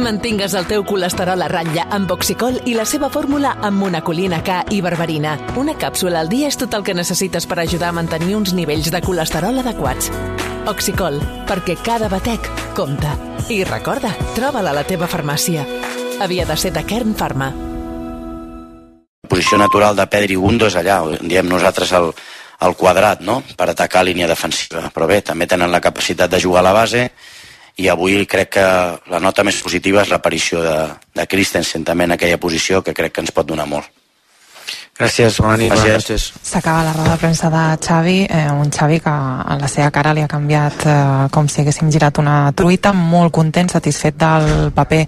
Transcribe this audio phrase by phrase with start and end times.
[0.00, 4.62] Mantingues el teu colesterol a ratlla amb Oxicol i la seva fórmula amb monacolina K
[4.72, 5.34] i berberina.
[5.60, 8.88] Una càpsula al dia és tot el que necessites per ajudar a mantenir uns nivells
[8.90, 10.08] de colesterol adequats.
[10.70, 13.12] Oxicol, perquè cada batec compta.
[13.52, 15.66] I recorda, troba-la a la teva farmàcia.
[16.20, 17.52] Havia de ser de Kern Pharma.
[19.28, 22.10] posició natural de Pedri Gundo és allà, diem nosaltres el,
[22.60, 24.90] el quadrat, no?, per atacar línia defensiva.
[24.92, 27.10] Però bé, també tenen la capacitat de jugar a la base
[27.80, 28.66] i avui crec que
[29.12, 30.76] la nota més positiva és l'aparició de,
[31.16, 33.88] de Christensen també en aquella posició que crec que ens pot donar molt.
[35.00, 35.72] Gràcies, bona nit.
[35.72, 36.26] Gràcies.
[36.44, 40.12] S'acaba la roda de premsa de Xavi, eh, un Xavi que a la seva cara
[40.12, 45.06] li ha canviat eh, com si haguéssim girat una truita, molt content, satisfet del paper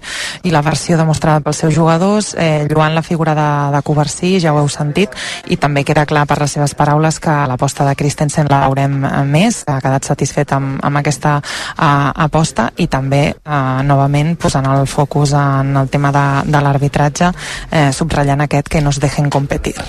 [0.49, 4.55] i la versió demostrada pels seus jugadors, eh, lluant la figura de, de Covarsí, ja
[4.55, 5.13] ho heu sentit,
[5.53, 8.97] i també queda clar per les seves paraules que l'aposta de Christensen la veurem
[9.29, 11.85] més, ha quedat satisfet amb, amb aquesta eh,
[12.25, 17.29] aposta i també eh, novament posant el focus en el tema de, de l'arbitratge,
[17.69, 19.82] eh, subratllant aquest que no es dejen competir.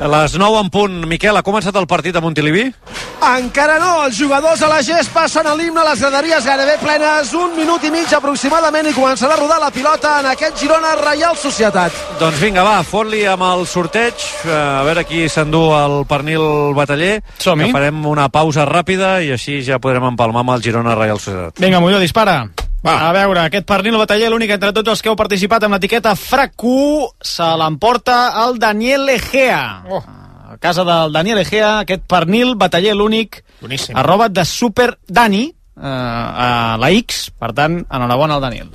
[0.00, 0.94] A les 9 en punt.
[1.06, 2.66] Miquel, ha començat el partit a Montilivi?
[3.24, 7.54] Encara no, els jugadors a la gespa són a l'himne, les graderies gairebé plenes, un
[7.56, 11.94] minut i mig aproximadament i començarà a rodar la pilota en aquest Girona Reial Societat.
[12.20, 17.22] Doncs vinga, va, fot-li amb el sorteig, eh, a veure qui s'endú el pernil bataller.
[17.38, 17.70] Som-hi.
[17.70, 21.64] Que farem una pausa ràpida i així ja podrem empalmar amb el Girona Reial Societat.
[21.64, 22.42] Vinga, Molló, dispara.
[22.84, 22.98] Va.
[23.08, 27.06] A veure, aquest pernil bataller, l'únic entre tots els que heu participat amb l'etiqueta FRAC1,
[27.24, 29.62] se l'emporta el Daniel Egea.
[29.88, 30.02] Oh.
[30.54, 33.40] A casa del Daniel Egea, aquest pernil bataller, l'únic,
[33.94, 35.46] arroba de Super Dani,
[35.76, 38.68] eh, a la X, per tant, enhorabona al Daniel.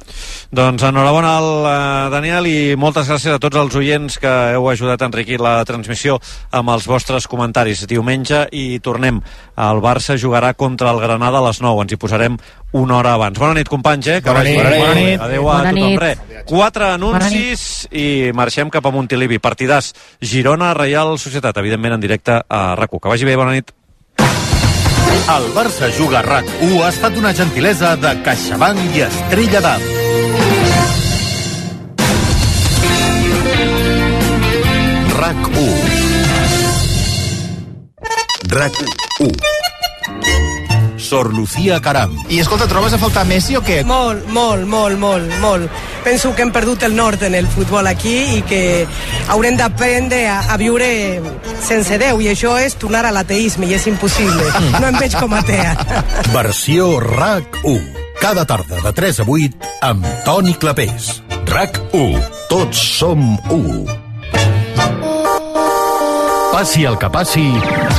[0.52, 5.02] Doncs enhorabona al eh, Daniel i moltes gràcies a tots els oients que heu ajudat
[5.02, 6.20] a enriquir la transmissió
[6.52, 7.86] amb els vostres comentaris.
[7.88, 9.22] Diumenge i tornem.
[9.60, 11.84] El Barça jugarà contra el Granada a les 9.
[11.86, 12.38] Ens hi posarem
[12.72, 13.40] una hora abans.
[13.40, 14.22] Bona nit, companys, eh?
[14.22, 14.60] Que Bona nit.
[14.62, 14.80] bé.
[14.80, 15.22] Bona nit.
[15.22, 15.90] Adéu a Bona tothom.
[15.90, 16.00] nit.
[16.00, 19.40] Re, quatre anuncis i marxem cap a Montilivi.
[19.40, 23.79] Partidàs Girona, Reial Societat, evidentment en directe a rac Que vagi bé, bona nit.
[25.36, 29.82] El Barça Juga RAC1 ha estat una gentilesa de CaixaBank i Estrella d'Am.
[35.20, 35.76] RAC1
[38.50, 40.59] RAC1
[41.10, 43.80] Sor Lucía Caram I escolta, trobes a faltar Messi o què?
[43.88, 45.80] Molt, molt, molt, molt, molt.
[46.06, 48.62] Penso que hem perdut el nord en el futbol aquí i que
[49.34, 50.90] haurem d'aprendre a, a viure
[51.66, 54.52] sense Déu i això és tornar a l'ateisme i és impossible.
[54.78, 55.74] No em veig com a atea.
[56.38, 57.88] Versió RAC1
[58.20, 61.16] cada tarda de 3 a 8 amb Toni Clapés.
[61.50, 64.09] RAC1 Tots som 1
[66.60, 67.46] Passi el que passi,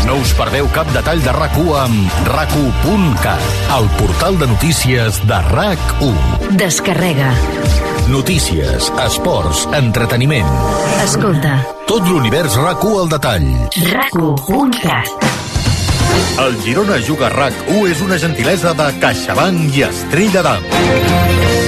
[0.05, 6.51] no us perdeu cap detall de RAC1 amb rac1.cat, el portal de notícies de RAC1.
[6.61, 7.31] Descarrega.
[8.13, 10.53] Notícies, esports, entreteniment.
[11.07, 11.55] Escolta.
[11.89, 13.49] Tot l'univers RAC1 al detall.
[13.95, 15.09] RAC1.cat.
[16.45, 21.60] El Girona Juga RAC1 és una gentilesa de CaixaBank i Estrella d'Am.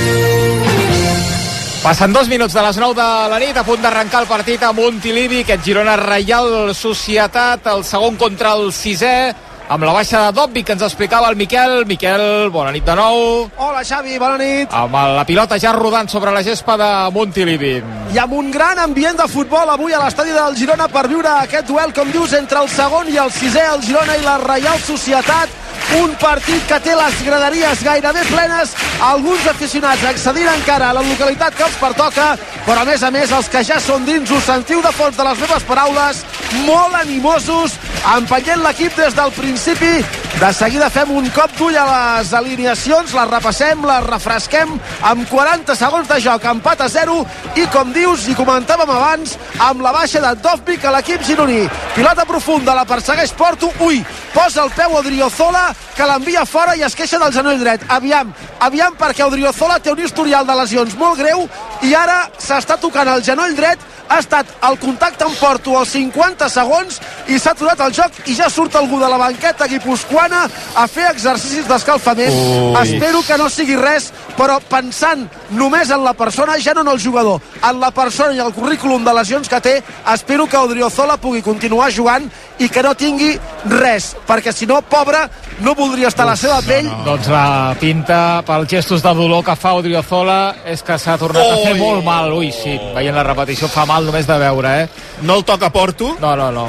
[1.82, 4.68] Passen dos minuts de les 9 de la nit, a punt d'arrencar el partit a
[4.70, 9.32] Montilivi, aquest Girona Reial Societat, el segon contra el sisè,
[9.72, 11.86] amb la baixa de Dobby que ens explicava el Miquel.
[11.88, 13.48] Miquel, bona nit de nou.
[13.56, 14.74] Hola Xavi, bona nit.
[14.76, 17.72] Amb la pilota ja rodant sobre la gespa de Montilivi.
[18.12, 21.70] I amb un gran ambient de futbol avui a l'estadi del Girona per viure aquest
[21.70, 25.60] duel, com dius, entre el segon i el sisè, el Girona i la Reial Societat.
[25.98, 28.70] Un partit que té les graderies gairebé plenes,
[29.02, 32.28] alguns aficionats accedint encara a la localitat que els pertoca,
[32.66, 35.26] però a més a més els que ja són dins ho sentiu de fons de
[35.26, 36.22] les meves paraules,
[36.68, 37.76] molt animosos,
[38.16, 40.02] empenyent l'equip des del principi.
[40.40, 44.72] De seguida fem un cop d'ull a les alineacions, les repassem, les refresquem
[45.06, 47.20] amb 40 segons de joc, empat a 0
[47.60, 49.36] i com dius, i comentàvem abans,
[49.68, 51.60] amb la baixa de Dovvik a l'equip gironí.
[51.94, 54.02] Pilota profunda, la persegueix Porto, ui,
[54.34, 57.86] posa el peu Odriozola, que l'envia fora i es queixa del genoll dret.
[57.88, 61.46] Aviam, aviam, perquè Odriozola té un historial de lesions molt greu
[61.82, 66.48] i ara s'està tocant el genoll dret ha estat el contacte amb Porto als 50
[66.52, 66.98] segons
[67.32, 70.42] i s'ha aturat el joc i ja surt algú de la banqueta guipuscoana
[70.76, 72.36] a fer exercicis d'escalfament.
[72.82, 75.24] Espero que no sigui res, però pensant
[75.56, 79.04] només en la persona, ja no en el jugador, en la persona i el currículum
[79.04, 79.74] de lesions que té,
[80.12, 82.28] espero que Odriozola pugui continuar jugant
[82.58, 83.32] i que no tingui
[83.70, 85.24] res, perquè si no, pobre,
[85.62, 86.86] no voldria estar a la seva pell.
[86.90, 87.04] No, no.
[87.12, 90.38] Doncs la pinta pels gestos de dolor que fa Odriozola
[90.68, 91.52] és que s'ha tornat Ui.
[91.52, 92.32] a fer molt mal.
[92.36, 94.88] Ui, sí, veient la repetició fa mal només de veure, eh?
[95.22, 96.16] No el toca Porto.
[96.20, 96.68] No, no, no.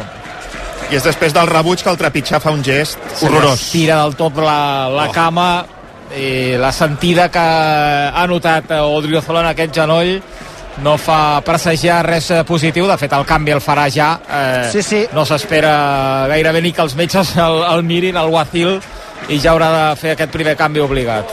[0.92, 3.70] I és després del rebuig que el trepitjar fa un gest horrorós.
[3.72, 5.48] Tira del tot la, la cama
[6.14, 10.18] i la sentida que ha notat Odriozola en aquest genoll
[10.84, 15.02] no fa presagiar res positiu, de fet el canvi el farà ja eh, Sí, sí.
[15.14, 18.80] no s'espera gairebé ni que els metges el, el mirin, el Guacil
[19.30, 21.30] i ja haurà de fer aquest primer canvi obligat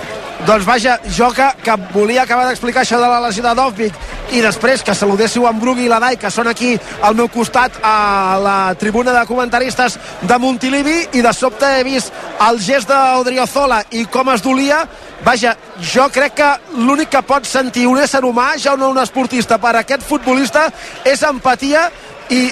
[0.46, 4.40] Doncs vaja, jo que, que volia acabar d'explicar això de la lesió de Dovvik i
[4.40, 6.72] després que saludéssiu en Brugui i la Dai, que són aquí
[7.04, 12.16] al meu costat a la tribuna de comentaristes de Montilivi i de sobte he vist
[12.48, 14.80] el gest d'Odriozola i com es dolia.
[15.26, 15.56] Vaja,
[15.92, 16.50] jo crec que
[16.80, 20.70] l'únic que pot sentir un ésser humà, ja no un esportista, per aquest futbolista
[21.04, 21.90] és empatia
[22.32, 22.46] i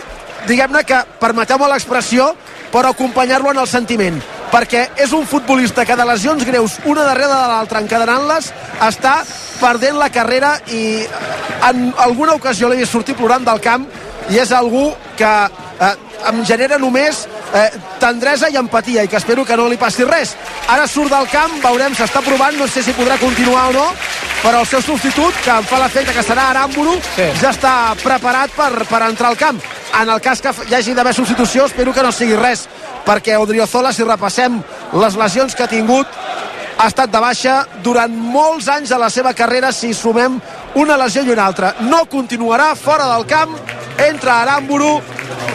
[0.45, 2.35] diguem-ne que, permeteu-me l'expressió,
[2.69, 4.21] però acompanyar-lo en el sentiment
[4.53, 8.53] perquè és un futbolista que de lesions greus una darrere de l'altra encadenant-les
[8.89, 9.15] està
[9.61, 10.83] perdent la carrera i
[11.69, 13.89] en alguna ocasió l'he vist sortir plorant del camp
[14.31, 15.95] i és algú que eh,
[16.29, 17.69] em genera només eh,
[18.01, 20.35] tendresa i empatia i que espero que no li passi res.
[20.69, 23.87] Ara surt del camp, veurem, s'està provant no sé si podrà continuar o no
[24.43, 27.27] però el seu substitut, que em fa l'efecte que serà Aramburu, sí.
[27.41, 29.59] ja està preparat per, per entrar al camp.
[29.99, 32.69] En el cas que hi hagi d'haver substitució espero que no sigui res
[33.09, 34.61] perquè Odriozola, si repassem
[35.01, 36.07] les lesions que ha tingut,
[36.79, 40.37] ha estat de baixa durant molts anys de la seva carrera si sumem
[40.79, 41.73] una lesió i una altra.
[41.81, 43.57] No continuarà fora del camp,
[44.07, 45.01] entra Aramburu,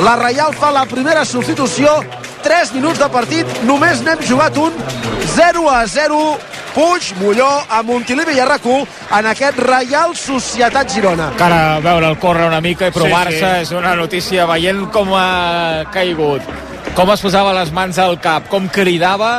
[0.03, 2.01] la Reial fa la primera substitució,
[2.43, 4.73] 3 minuts de partit, només n'hem jugat un,
[5.37, 6.19] 0 a 0,
[6.73, 11.29] Puig, Molló, a Montilivi i a rac en aquest Reial Societat Girona.
[11.31, 13.61] encara veure'l córrer una mica i provar-se Sí, sí.
[13.61, 16.41] és una notícia veient com ha caigut
[16.93, 19.31] com es posava les mans al cap com cridava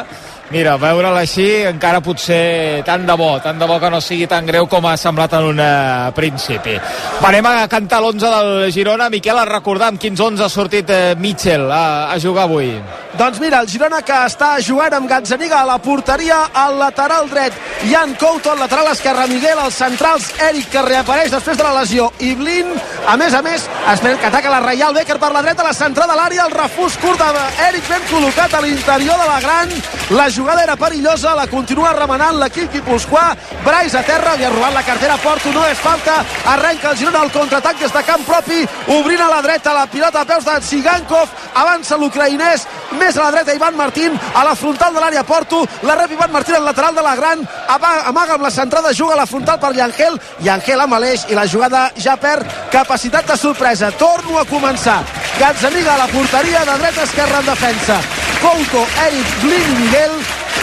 [0.53, 4.45] Mira, veure'l així encara potser tant de bo, tant de bo que no sigui tan
[4.45, 6.75] greu com ha semblat en un eh, principi.
[7.23, 9.09] Va, anem a cantar l'11 del Girona.
[9.09, 12.75] Miquel, a recordar amb quins 11 ha sortit eh, Mitchell a, a jugar avui.
[13.17, 17.57] Doncs mira, el Girona que està jugant amb Gazzaniga a la porteria, al lateral dret,
[17.89, 22.11] Jan Couto, al lateral esquerre, Miguel, als centrals, Eric, que reapareix després de la lesió,
[22.21, 22.75] i Blin,
[23.07, 26.17] a més a més, esperem que ataca la Reial Becker per la dreta, la centrada
[26.17, 29.79] a l'àrea, el refús curt d'Eric ben col·locat a l'interior de la gran,
[30.11, 33.35] la jugada era perillosa, la continua remenant l'equip guipuscoà,
[33.65, 36.19] Brais a terra, li ha robat la cartera Porto, no és falta,
[36.53, 40.21] arrenca el Girona al contraatac des de camp propi, obrint a la dreta la pilota
[40.21, 42.67] a peus de Sigankov, avança l'ucraïnès,
[42.99, 46.33] més a la dreta Ivan Martín, a la frontal de l'àrea Porto, la rep Ivan
[46.33, 49.59] Martín al lateral de la Gran, ama- amaga amb la centrada, juga a la frontal
[49.61, 53.91] per Llangel, Llangel amb l'eix i la jugada ja perd capacitat de sorpresa.
[53.93, 55.03] Torno a començar.
[55.39, 57.99] Gazzaniga a la porteria de dreta esquerra en defensa.
[58.45, 60.11] Couto, Eric, Blin Miguel,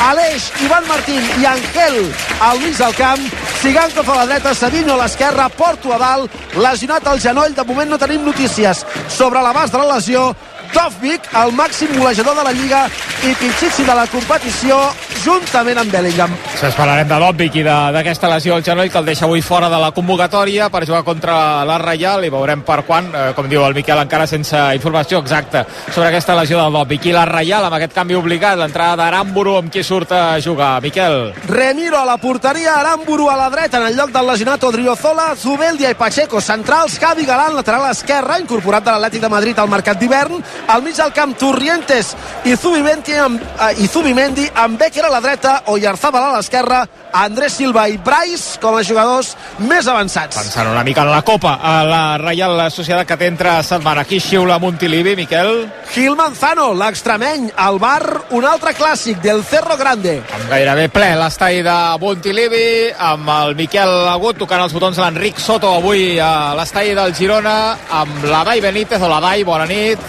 [0.05, 1.95] Aleix, Ivan Martín i Angel
[2.39, 3.23] al mig del camp,
[3.57, 7.89] Sigankov a la dreta, Savinho a l'esquerra, Porto a dalt, lesionat al genoll, de moment
[7.89, 10.27] no tenim notícies sobre l'abast de la lesió,
[10.75, 12.83] Dovvik, el màxim golejador de la Lliga
[13.25, 14.77] i Pichichi de la competició,
[15.23, 16.31] juntament amb Bellingham.
[16.51, 19.69] Després parlarem de l'Òbvic i de- d'aquesta lesió al genoll que el deixa avui fora
[19.69, 23.63] de la convocatòria per jugar contra la Reial i veurem per quan, eh, com diu
[23.65, 27.05] el Miquel, encara sense informació exacta sobre aquesta lesió de l'Òbvic.
[27.05, 30.81] I la Reial amb aquest canvi obligat, l'entrada d'Aramburu amb qui surt a jugar.
[30.81, 31.33] Miquel.
[31.47, 35.89] Remiro a la porteria, Aramburu a la dreta en el lloc del lesionat Odriozola, Zubeldia
[35.91, 40.41] i Pacheco, centrals, Javi Galán, lateral esquerra, incorporat de l'Atlètic de Madrid al mercat d'hivern,
[40.67, 42.15] al mig del camp Turrientes
[42.45, 47.57] i Zubimendi amb, eh, i Zubimendi amb Becker a la dreta, Oyarzábal a l'esquerra, Andrés
[47.59, 50.37] Silva i Brais com a jugadors més avançats.
[50.39, 54.05] Pensant una mica en la Copa, a la Reial Societat que té entre setmana.
[54.05, 55.65] Aquí xiula Montilivi, Miquel.
[55.91, 60.21] Gil Manzano, l'extremeny, al bar, un altre clàssic del Cerro Grande.
[60.31, 62.65] Amb gairebé ple l'estadi de Montilivi,
[63.11, 67.75] amb el Miquel Agut tocant els botons de l'Enric Soto avui a l'estadi del Girona,
[67.99, 69.99] amb la Dai Benítez o la Dai, bona nit.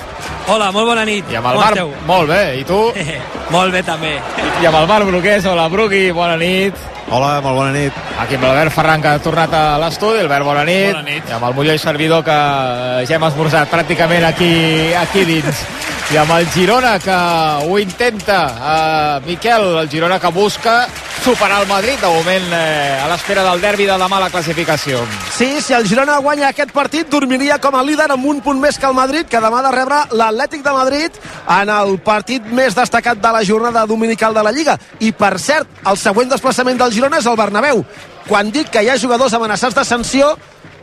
[0.51, 1.25] Hola, molt bona nit.
[1.31, 1.93] I amb el Com Marc, esteu?
[2.07, 2.79] molt bé, i tu?
[3.55, 4.17] molt bé també.
[4.63, 6.77] I amb el Marc Brugués, hola Brugui, bona nit.
[7.13, 7.97] Hola, molt bona nit.
[8.23, 10.23] Aquí amb l'Albert Ferran, que ha tornat a l'estudi.
[10.23, 10.95] Albert, bona nit.
[10.95, 11.29] Bona nit.
[11.29, 12.37] I amb el Molló i Servidor, que
[13.05, 14.53] ja hem esmorzat pràcticament aquí,
[14.97, 15.61] aquí dins.
[16.13, 17.19] I amb el Girona, que
[17.69, 18.41] ho intenta.
[18.57, 20.87] Uh, Miquel, el Girona que busca
[21.23, 25.05] superar el Madrid, de moment eh, a l'espera del derbi de demà a la classificació.
[25.31, 28.75] Sí, si el Girona guanya aquest partit, dormiria com a líder amb un punt més
[28.75, 31.21] que el Madrid, que demà ha de rebre l'Atlètic de Madrid
[31.61, 34.75] en el partit més destacat de la jornada dominical de la Lliga.
[34.99, 37.83] I, per cert, el següent desplaçament del Girona és el Bernabéu.
[38.29, 40.37] Quan dic que hi ha jugadors amenaçats de sanció,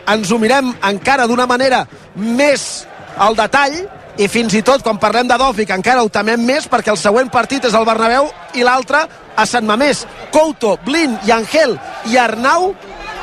[0.10, 1.86] ens ho mirem encara d'una manera
[2.16, 2.86] més
[3.20, 3.78] al detall
[4.20, 7.30] i fins i tot quan parlem de Dòfic encara ho temem més perquè el següent
[7.32, 11.78] partit és el Bernabéu i l'altre a Sant Mamés Couto, Blin i Angel
[12.12, 12.74] i Arnau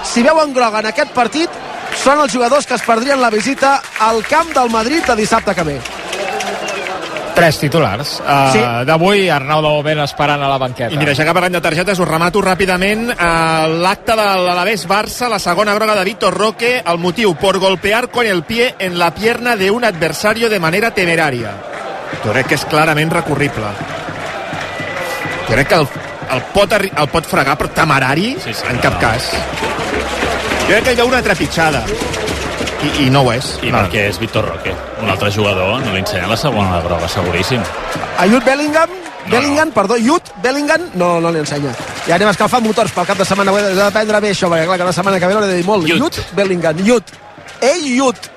[0.06, 1.62] si veuen groga en aquest partit
[1.96, 5.68] són els jugadors que es perdrien la visita al camp del Madrid de dissabte que
[5.68, 5.78] ve
[7.36, 8.14] Tres titulars.
[8.24, 8.60] Uh, Sí.
[8.88, 10.88] D'avui, Arnau de moment esperant a la banqueta.
[10.94, 15.28] I mira, ja que parlem de targetes, us remato ràpidament uh, l'acte de l'Alavés Barça,
[15.28, 19.12] la segona groga de Víctor Roque, el motiu, por golpear con el pie en la
[19.14, 21.52] pierna de un adversario de manera temeraria.
[22.24, 23.68] Jo crec que és clarament recurrible.
[25.46, 25.88] Jo crec que el,
[26.32, 29.28] el, pot, el pot fregar, però temerari, sí, sí, en cap cas.
[30.64, 31.84] Jo crec que hi ha una trepitjada.
[32.84, 33.56] I, I no ho és.
[33.62, 33.80] I no.
[33.80, 37.62] perquè és Víctor Roque, un altre jugador, no li ensenya la segona groga, seguríssim.
[38.18, 38.92] A Jude Bellingham,
[39.30, 41.72] Bellingham, perdó, Jude Bellingham no, no li ensenya.
[42.06, 44.50] Ja anem a escalfar motors pel cap de setmana, ho he de prendre bé això,
[44.52, 45.88] perquè clar, cada setmana que ve l'he de dir molt.
[45.90, 47.24] Jude Bellingham, Jude.
[47.64, 48.34] Ei, Jude.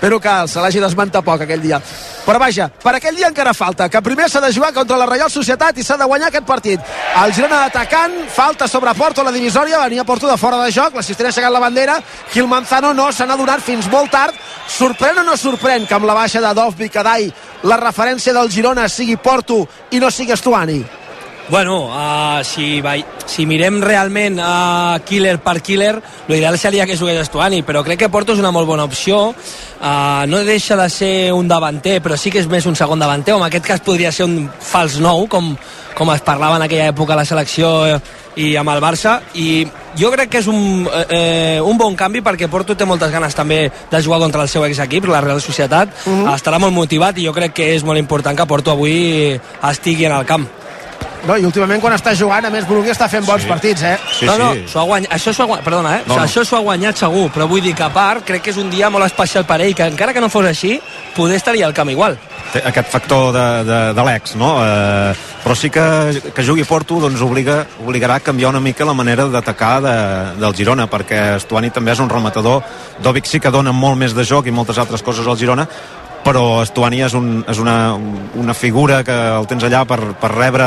[0.00, 1.76] Espero que se l'hagi desmentat poc aquell dia.
[2.24, 5.28] Però vaja, per aquell dia encara falta, que primer s'ha de jugar contra la Reial
[5.28, 6.80] Societat i s'ha de guanyar aquest partit.
[7.20, 11.28] El Girona atacant, falta sobre Porto la divisòria, venia Porto de fora de joc, l'assistent
[11.28, 11.98] ha aixecat la bandera,
[12.32, 14.40] Gil Manzano no se n'ha donat fins molt tard.
[14.72, 17.28] Sorprèn o no sorprèn que amb la baixa de Dovbi Kadai
[17.68, 20.80] la referència del Girona sigui Porto i no sigui Estuani?
[21.50, 25.96] Bueno, uh, si, vai, si mirem realment uh, killer per killer,
[26.30, 29.32] l'ideal seria que jugués Estuani, però crec que Porto és una molt bona opció.
[29.80, 33.34] Uh, no deixa de ser un davanter, però sí que és més un segon davanter,
[33.34, 35.50] o en aquest cas podria ser un fals nou, com,
[35.98, 37.98] com es parlava en aquella època a la selecció eh,
[38.38, 39.66] i amb el Barça, i
[39.98, 43.34] jo crec que és un, eh, eh, un bon canvi perquè Porto té moltes ganes
[43.34, 46.34] també de jugar contra el seu exequip, la Real Societat, uh -huh.
[46.36, 50.12] estarà molt motivat i jo crec que és molt important que Porto avui estigui en
[50.12, 50.59] el camp.
[51.28, 53.96] No, i últimament quan està jugant, a més Brugui està fent bons partits, eh?
[54.28, 56.02] no, no, s'ho ha guanyat, això s'ho ha guanyat, perdona, eh?
[56.06, 56.24] No, no.
[56.24, 58.70] Això s'ho ha guanyat segur, però vull dir que a part crec que és un
[58.72, 60.78] dia molt especial per ell, que encara que no fos així,
[61.16, 62.18] poder estaria al camp igual.
[62.50, 64.54] té aquest factor de, de, de l'ex, no?
[64.64, 65.12] Eh,
[65.44, 65.84] però sí que,
[66.34, 69.94] que jugui Porto doncs obliga, obligarà a canviar una mica la manera d'atacar de,
[70.40, 72.64] del Girona, perquè Estuani també és un rematador.
[73.04, 75.68] Dovic sí que dona molt més de joc i moltes altres coses al Girona,
[76.24, 77.94] però Estuani és, un, és una,
[78.38, 80.66] una figura que el tens allà per, per rebre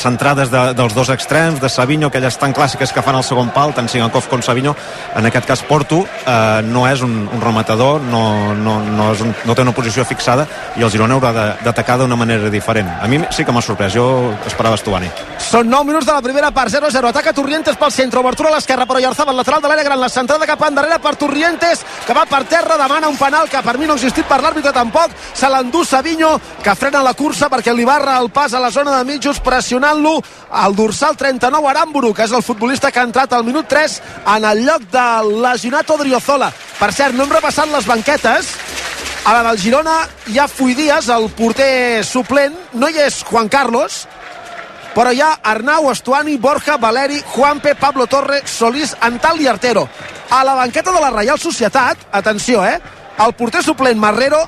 [0.00, 3.74] centrades de, dels dos extrems, de Savinho, aquelles tan clàssiques que fan al segon pal,
[3.76, 4.74] tant Sigankov com Savinho.
[5.16, 9.34] En aquest cas, Porto eh, no és un, un rematador, no, no, no, és un,
[9.44, 12.88] no té una posició fixada i el Girona haurà d'atacar d'una manera diferent.
[13.00, 14.06] A mi sí que m'ha sorprès, jo
[14.48, 15.10] esperava Estuani.
[15.44, 17.10] Són 9 minuts de la primera part, 0-0.
[17.10, 20.48] Ataca Torrientes pel centre, obertura a l'esquerra, però Yarzabal, lateral de l'àrea gran, la centrada
[20.48, 23.94] cap endarrere per Torrientes, que va per terra, demana un penal que per mi no
[23.94, 25.12] ha existit per l'àrbitre tampoc.
[25.34, 28.96] Se l'endú Savinho, que frena la cursa perquè li barra el pas a la zona
[28.98, 29.40] de mitjos,
[29.74, 34.00] pressionant-lo al dorsal 39 Aramburu, que és el futbolista que ha entrat al minut 3
[34.36, 35.06] en el lloc de
[35.42, 36.52] lesionat Odriozola.
[36.78, 38.52] Per cert, no hem repassat les banquetes,
[39.24, 39.96] a la del Girona
[40.30, 44.04] hi ha Fuidies, el porter suplent, no hi és Juan Carlos,
[44.94, 49.88] però hi ha Arnau, Estuani, Borja, Valeri, Juanpe, Pablo Torre, Solís, Antal i Artero.
[50.30, 52.78] A la banqueta de la Reial Societat, atenció, eh?
[53.18, 54.44] El porter suplent Marrero,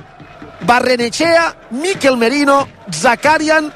[0.60, 3.72] Barrenechea, Miquel Merino, Zakarian,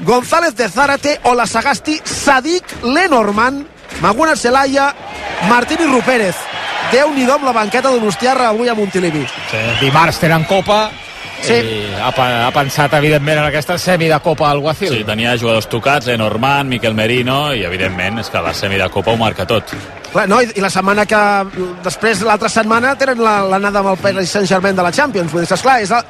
[0.00, 3.66] González de Zárate, Ola Sagasti, Sadik Lenormand,
[4.00, 4.94] Maguna Celaya,
[5.48, 6.36] Martín i Rupérez.
[6.92, 9.24] Déu-n'hi-do amb la banqueta de l'Ustiarra avui a Montilivi.
[9.50, 10.90] Sí, dimarts tenen Copa
[11.42, 11.52] Sí.
[11.52, 14.88] i ha, pa- ha pensat evidentment en aquesta semi de Copa al Guacil.
[14.88, 19.12] Sí, tenia jugadors tocats, Lenormand, Miquel Merino, i evidentment és que la semi de Copa
[19.12, 19.64] ho marca tot.
[20.12, 21.20] Clar, no, i, i la setmana que...
[21.84, 25.30] Després, l'altra setmana, tenen la- l'anada amb el Paris Saint-Germain de la Champions.
[25.32, 26.00] Vull dir, esclar, és la,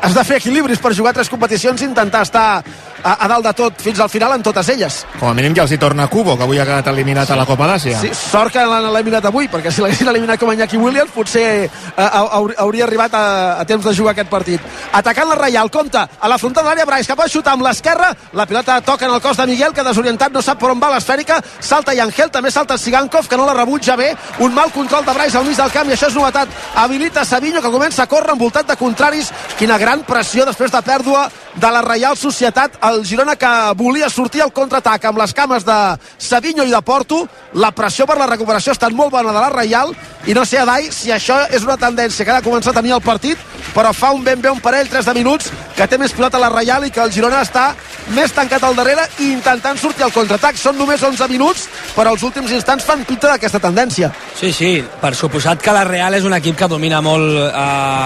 [0.00, 2.62] has de fer equilibris per jugar tres competicions i intentar estar
[3.02, 5.00] a, a dalt de tot fins al final en totes elles.
[5.18, 7.46] Com a mínim ja els hi torna Cubo, que avui ha quedat eliminat a la
[7.46, 8.00] Copa d'Àsia.
[8.00, 11.44] Sí, sort que l'han eliminat avui, perquè si l'haguessin eliminat com a Iñaki Williams potser
[11.64, 14.60] eh, haur- hauria arribat a, a temps de jugar aquest partit.
[14.92, 18.12] Atacant la Reial, compte, a la frontal de l'àrea Brais, que pot xutar amb l'esquerra,
[18.32, 20.90] la pilota toca en el cos de Miguel, que desorientat no sap per on va
[20.94, 25.12] l'esfèrica, salta Yangel, també salta Sigankov, que no la rebutja bé, un mal control de
[25.14, 28.32] Brais al mig del camp, i això és novetat, habilita Savinho, que comença a córrer
[28.34, 31.28] envoltat de contraris, quina gran pressió després de pèrdua
[31.58, 35.78] de la Reial Societat, el Girona que volia sortir al contraatac amb les cames de
[36.18, 39.52] Savinho i de Porto, la pressió per la recuperació ha estat molt bona de la
[39.52, 39.94] Reial
[40.28, 42.92] i no sé, Adai, si això és una tendència que ha de començar a tenir
[42.92, 43.40] el partit,
[43.72, 46.50] però fa un ben bé un parell, 3 de minuts, que té més pilota la
[46.52, 47.70] Reial i que el Girona està
[48.12, 50.58] més tancat al darrere i intentant sortir al contraatac.
[50.60, 54.10] Són només 11 minuts, però els últims instants fan pinta d'aquesta tendència.
[54.36, 57.52] Sí, sí, per suposat que la Real és un equip que domina molt eh,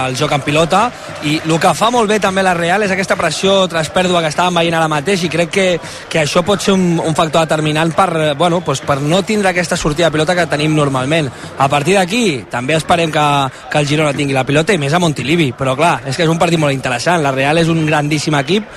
[0.07, 0.85] el joc en pilota
[1.27, 4.31] i el que fa molt bé també la Real és aquesta pressió tras pèrdua que
[4.31, 5.65] estàvem veient ara mateix i crec que,
[6.09, 9.51] que això pot ser un, un factor determinant per, eh, bueno, doncs per no tindre
[9.51, 11.29] aquesta sortida de pilota que tenim normalment.
[11.57, 13.25] A partir d'aquí també esperem que,
[13.71, 16.31] que el Girona tingui la pilota i més a Montilivi, però clar, és que és
[16.31, 17.23] un partit molt interessant.
[17.23, 18.67] La Real és un grandíssim equip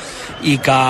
[0.46, 0.80] i que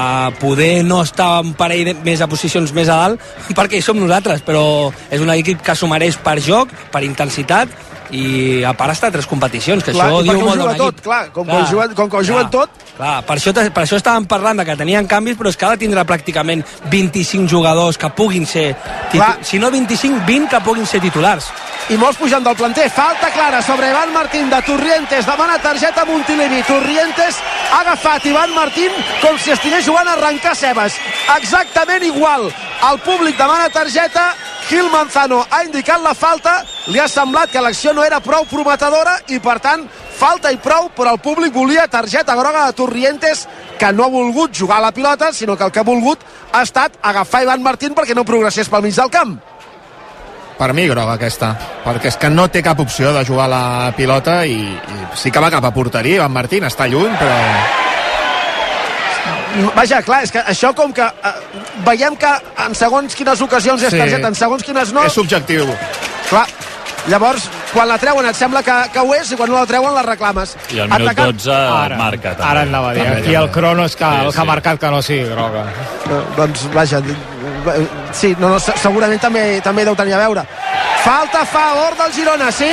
[0.40, 3.26] poder no estar un parell de, més a posicions més a dalt
[3.58, 7.70] perquè hi som nosaltres, però és un equip que s'ho mereix per joc, per intensitat,
[8.10, 11.04] i a part està a tres competicions, que Clar, això diu molt d'un tot, equip.
[11.04, 12.70] clar, com que ho juguen- com que ho juguen tot.
[12.96, 15.76] Clar, per això, per això estàvem parlant de que tenien canvis, però és que ara
[15.76, 18.74] tindrà pràcticament 25 jugadors que puguin ser...
[19.10, 19.38] Clar.
[19.42, 21.46] Si no 25, 20 que puguin ser titulars.
[21.88, 22.90] i molts pujant del planter.
[22.90, 25.24] Falta clara sobre Ivan Martín de Torrientes.
[25.26, 26.62] Demana targeta a Montilivi.
[26.66, 27.36] Torrientes
[27.72, 28.90] ha agafat Ivan Martín
[29.22, 30.94] com si estigués jugant a arrencar cebes.
[31.36, 32.52] Exactament igual.
[32.90, 34.34] El públic demana targeta.
[34.68, 36.64] Gil Manzano ha indicat la falta.
[36.86, 40.86] Li ha semblat que l'acció no era prou prometedora i, per tant, falta i prou,
[40.94, 44.92] però el públic volia targeta groga de Torrientes que no ha volgut jugar a la
[44.94, 48.70] pilota, sinó que el que ha volgut ha estat agafar Ivan Martín perquè no progressés
[48.70, 49.34] pel mig del camp.
[50.56, 51.50] Per mi groga aquesta,
[51.84, 55.30] perquè és que no té cap opció de jugar a la pilota i, i sí
[55.34, 57.34] que va cap a porteria, Ivan Martín està lluny, però
[59.74, 61.30] Vaja, clar, és que això com que eh,
[61.86, 62.28] veiem que
[62.66, 63.98] en segons quines ocasions és Sí.
[63.98, 65.04] targeta, en segons quines no...
[65.08, 65.64] és subjectiu.
[66.28, 66.44] Clar,
[67.08, 69.94] llavors, quan la treuen et sembla que, que ho és i quan no la treuen
[69.94, 70.56] la reclames.
[70.74, 72.50] I al minut Atacant- 12 Ara, marca també.
[72.50, 74.46] ara anava a dir, També, aquí el crono és que, Sí, el que ha sí.
[74.46, 75.64] marcat que no sigui groga.
[76.10, 80.46] Eh, doncs, vaja, eh, sí, no, no, se- segurament també, també deu tenir a veure.
[81.04, 82.70] Falta a favor del Girona, sí?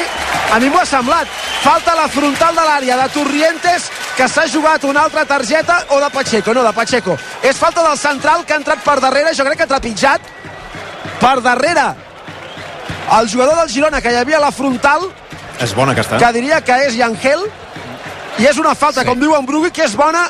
[0.53, 1.27] A mi m'ho ha semblat.
[1.63, 6.09] Falta la frontal de l'àrea de Torrientes, que s'ha jugat una altra targeta, o de
[6.09, 7.17] Pacheco, no, de Pacheco.
[7.43, 10.21] És falta del central que ha entrat per darrere, jo crec que ha trepitjat
[11.19, 11.93] per darrere
[13.19, 15.09] el jugador del Girona que hi havia a la frontal
[15.61, 16.17] És bona aquesta.
[16.17, 17.43] que diria que és Yangel
[18.39, 19.07] i és una falta, sí.
[19.07, 20.23] com diu en Brugui, que és bona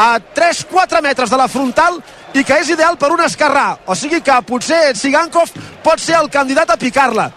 [0.00, 1.98] a 3-4 metres de la frontal
[2.32, 3.76] i que és ideal per un esquerrà.
[3.86, 5.50] O sigui que potser Sigankov
[5.84, 7.30] pot ser el candidat a picar-la.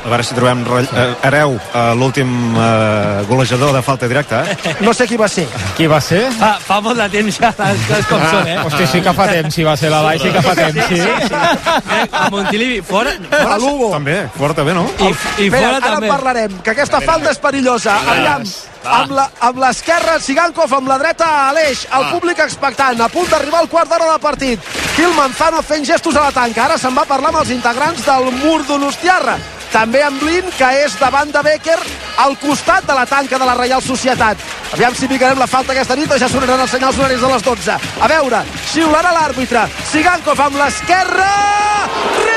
[0.00, 4.44] A veure si trobem rell- eh, hereu a l'últim eh, golejador de falta directa.
[4.48, 4.76] Eh?
[4.86, 5.46] No sé qui va ser.
[5.76, 6.22] Qui va ser?
[6.38, 8.56] Fa, fa molt de temps ja les coses com són, eh?
[8.64, 11.00] Hosti, sí que fa temps, si va ser la Blai, sí que fa temps, sí.
[11.00, 13.90] Eh, A Montilivi, fora, A fora l'Hugo.
[13.92, 14.86] També, fort també, no?
[14.98, 16.08] i, i Espera, fora ara també.
[16.08, 17.98] parlarem, que aquesta falta és perillosa.
[18.16, 18.48] Aviam,
[18.96, 23.60] amb la- amb l'esquerra Sigankov, amb la dreta Aleix, el públic expectant, a punt d'arribar
[23.66, 24.60] al quart d'hora de partit.
[24.96, 26.64] Gil Manzano fent gestos a la tanca.
[26.64, 29.36] Ara se'n va parlar amb els integrants del mur d'Onostiarra.
[29.70, 31.78] També amb Blin, que és davant de Becker,
[32.18, 34.42] al costat de la tanca de la Reial Societat.
[34.74, 37.46] Aviam si picarem la falta aquesta nit o ja sonaran els senyals horaris de les
[37.46, 37.78] 12.
[38.00, 38.42] A veure,
[38.72, 39.68] xiularà l'àrbitre.
[39.92, 42.29] Sigankov amb l'esquerra.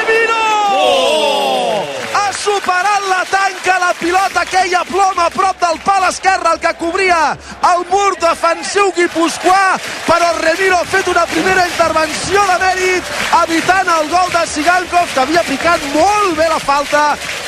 [2.53, 7.33] Superat la tanca, la pilota queia ploma a prop del pal esquerre, el que cobria
[7.71, 14.11] el mur defensiu guipuscoà, però Remiro ha fet una primera intervenció de mèrit, evitant el
[14.13, 17.03] gol de Sigankov, que havia picat molt bé la falta,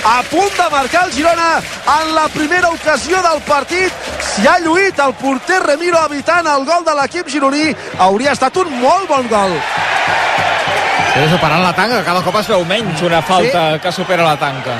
[0.09, 1.51] a punt de marcar el Girona
[1.99, 4.09] en la primera ocasió del partit.
[4.31, 8.73] Si ha lluït el porter Remiro evitant el gol de l'equip gironí, hauria estat un
[8.81, 9.59] molt bon gol.
[11.15, 13.84] Sí, superant la tanca, cada cop es veu menys una falta sí.
[13.84, 14.75] que supera la tanca.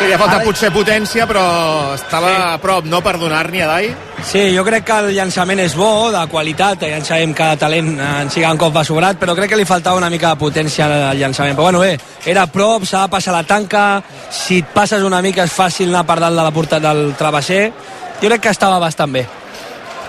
[0.00, 1.42] Sí, faltat Ara- potser potència, però
[1.92, 3.90] estava a prop, no per donar-n'hi a Dai.
[4.24, 7.90] Sí, jo crec que el llançament és bo, de qualitat, ja en sabem que talent
[7.98, 11.20] eh, en Sigankov va sobrat, però crec que li faltava una mica de potència al
[11.20, 11.52] llançament.
[11.58, 13.84] Però bueno, bé, era a prop, s'ha de passar la tanca,
[14.32, 17.66] si et passes una mica és fàcil anar per dalt de la porta del travesser.
[18.22, 19.26] Jo crec que estava bastant bé.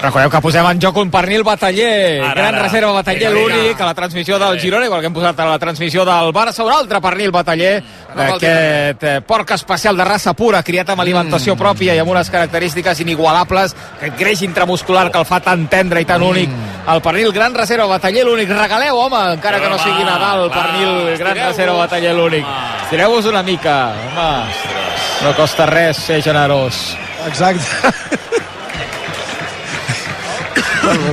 [0.01, 2.63] Recordeu que posem en joc un pernil bataller, Ara, gran ara.
[2.63, 6.03] reserva bataller, l'únic a la transmissió del Girona, igual que hem posat a la transmissió
[6.07, 7.83] del Barça, un altre pernil bataller
[8.15, 12.99] d'aquest eh, porc especial de raça pura, criat amb alimentació pròpia i amb unes característiques
[13.05, 16.49] inigualables, aquest greix intramuscular que el fa tan tendre i tan únic.
[16.89, 18.49] El pernil gran reserva bataller l'únic.
[18.49, 22.45] Regaleu, home, encara que no Home, sigui Nadal, el va, pernil gran reserva bataller l'únic.
[22.87, 23.77] Estireu-vos una mica,
[24.17, 24.81] home.
[25.21, 26.97] No costa res ser generós.
[27.27, 28.19] Exacte.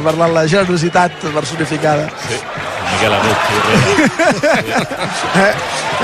[0.04, 2.08] parlat la generositat personificada.
[2.92, 3.36] Miquel Agut.
[5.38, 5.54] Eh?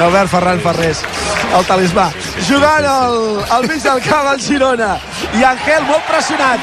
[0.05, 1.01] Albert Ferran Ferrés,
[1.57, 2.09] el talismà.
[2.49, 3.19] Jugant al,
[3.57, 4.95] al mig del camp el Girona.
[5.39, 6.61] I Angel molt pressionat.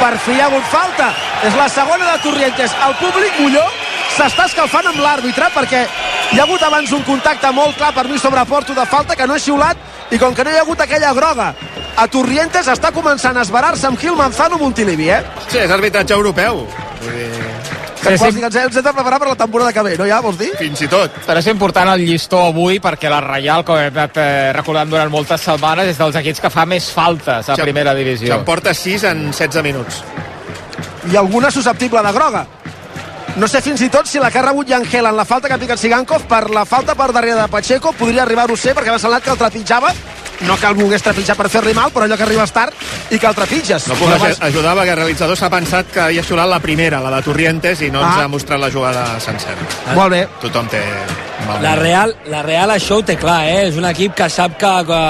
[0.00, 1.12] Per fi hi ha hagut falta.
[1.46, 2.74] És la segona de Torrientes.
[2.86, 3.64] El públic Molló
[4.16, 5.84] s'està escalfant amb l'àrbitre perquè
[6.32, 9.26] hi ha hagut abans un contacte molt clar per mi sobre Porto de falta que
[9.26, 11.52] no ha xiulat i com que no hi ha hagut aquella groga
[11.96, 15.20] a Torrientes està començant a esbarar-se amb Gil Manzano Montilivi, eh?
[15.54, 16.64] Sí, és arbitratge europeu.
[17.00, 17.30] Vull dir,
[18.04, 19.82] Que Sí, vols dir que ens hem ens hem de preparar per la temporada que
[19.86, 20.50] ve, no ja, vols dir?
[20.58, 21.10] fins i tot.
[21.24, 25.08] Però és important el llistó avui perquè la Reial, com hem anat eh, recordant durant
[25.10, 28.28] moltes setmanes, és dels equips que fa més faltes a Ja- primera divisió.
[28.28, 30.02] Ja en porta 6 en 16 minuts.
[31.10, 32.46] i alguna susceptible de groga.
[33.36, 35.54] No sé fins i tot si la que ha rebut Yangel en la falta que
[35.54, 38.90] ha picat Sigankov per la falta per darrere de Pacheco podria arribar-ho a ser perquè
[38.92, 39.92] m'ha semblat que el trepitjava
[40.40, 42.72] no el volgués trepitjar per fer-li mal, però allò que arribes tard
[43.10, 43.88] i que el trepitges.
[43.88, 47.10] No puc aj- ajudar perquè el realitzador s'ha pensat que havia xulat la primera, la
[47.16, 48.24] de Torrientes, i no ens Ah.
[48.24, 49.56] ha mostrat la jugada sencera.
[49.94, 50.28] Molt bé.
[50.40, 50.82] Tothom té...
[51.46, 51.74] mal La.
[51.76, 53.68] Real, la Real això ho té clar, eh?
[53.68, 54.66] és un equip que sap que,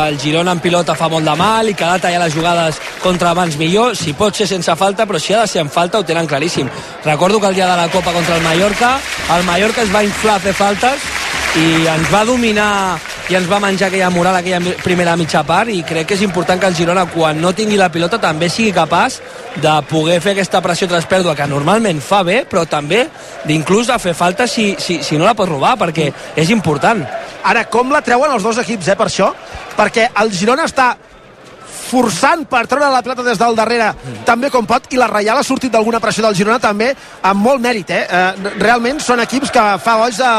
[0.08, 2.76] el Girona en pilota fa molt de mal i que ha de tallar les jugades
[3.02, 5.98] contra abans millor, si pot ser sense falta, però si ha de ser en falta
[5.98, 6.68] ho tenen claríssim.
[7.04, 8.98] Recordo que el dia de la Copa contra el Mallorca,
[9.36, 11.00] el Mallorca es va inflar a fer faltes
[11.56, 12.98] i ens va dominar
[13.30, 14.74] i ens va menjar aquella moral aquella mi-
[15.14, 17.90] primera mitja part i crec que és important que el Girona quan no tingui la
[17.92, 19.20] pilota també sigui capaç
[19.62, 23.04] de poder fer aquesta pressió tras pèrdua que normalment fa bé però també
[23.46, 27.04] d'inclús de fer falta si, si, si no la pot robar perquè és important
[27.44, 29.26] Ara, com la treuen els dos equips, eh, per això?
[29.76, 30.94] Perquè el Girona està
[31.94, 33.92] forçant per treure la pilota des del darrere
[34.26, 36.90] també com pot, i la Reial ha sortit d'alguna pressió del Girona també
[37.22, 38.02] amb molt mèrit eh?
[38.10, 40.32] eh realment són equips que fa goig de,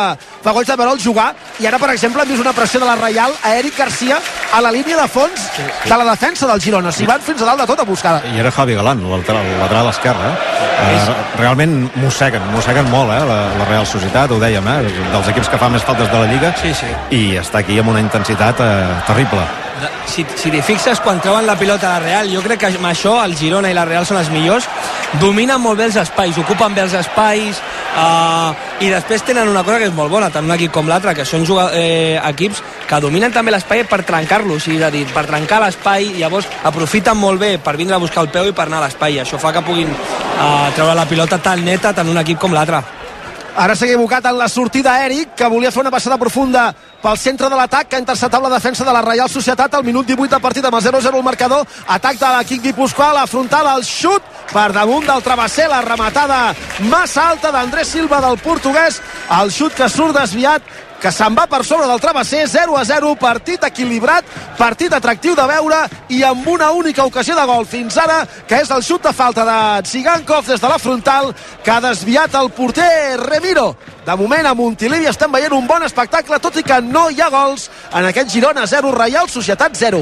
[0.44, 1.32] fa goig de veure'ls jugar
[1.64, 4.20] i ara per exemple hem vist una pressió de la Reial a Eric Garcia
[4.52, 5.50] a la línia de fons
[5.86, 8.40] de la defensa del Girona, s'hi van fins a dalt de tot a buscar I
[8.40, 10.30] era Javi Galán, el lateral, el lateral esquerre.
[10.30, 10.56] Eh?
[10.86, 13.22] Eh, realment mosseguen, mosseguen molt, eh?
[13.28, 14.96] La, la Real Societat, ho dèiem, eh?
[15.14, 16.56] Dels equips que fa més faltes de la Lliga.
[16.62, 16.90] Sí, sí.
[17.16, 18.74] I està aquí amb una intensitat eh,
[19.08, 19.46] terrible.
[20.08, 22.88] Si, si t'hi fixes quan treuen la pilota a la Real jo crec que amb
[22.90, 24.68] això el Girona i la Real són els millors.
[25.22, 27.60] Dominen molt bé els espais ocupen bé els espais
[27.96, 28.52] uh,
[28.84, 31.26] i després tenen una cosa que és molt bona tant un equip com l'altre que
[31.28, 35.06] són juga, eh, equips que dominen també l'espai per trencar-lo o sigui, és a dir,
[35.14, 38.68] per trencar l'espai llavors aprofiten molt bé per vindre a buscar el peu i per
[38.68, 39.20] anar a l'espai.
[39.24, 42.84] Això fa que puguin uh, treure la pilota tan neta tant un equip com l'altre.
[43.56, 47.50] Ara s'ha equivocat en la sortida Eric, que volia fer una passada profunda pel centre
[47.50, 50.42] de l'atac, que ha interceptat la defensa de la Reial Societat al minut 18 de
[50.42, 51.66] partit amb el 0-0 el marcador.
[51.88, 56.40] Atac de l'equip guipuscoà, la frontal, el xut per damunt del travesser, la rematada
[56.90, 59.02] massa alta d'Andrés Silva del portuguès,
[59.42, 60.62] el xut que surt desviat
[61.06, 64.26] que se'n va per sobre del travesser, 0 a 0, partit equilibrat,
[64.58, 68.72] partit atractiu de veure i amb una única ocasió de gol fins ara, que és
[68.74, 71.30] el xut de falta de Tsigankov des de la frontal,
[71.62, 73.76] que ha desviat el porter Remiro.
[74.06, 77.30] De moment a Montilivi estem veient un bon espectacle, tot i que no hi ha
[77.30, 80.02] gols en aquest Girona 0, Reial Societat 0.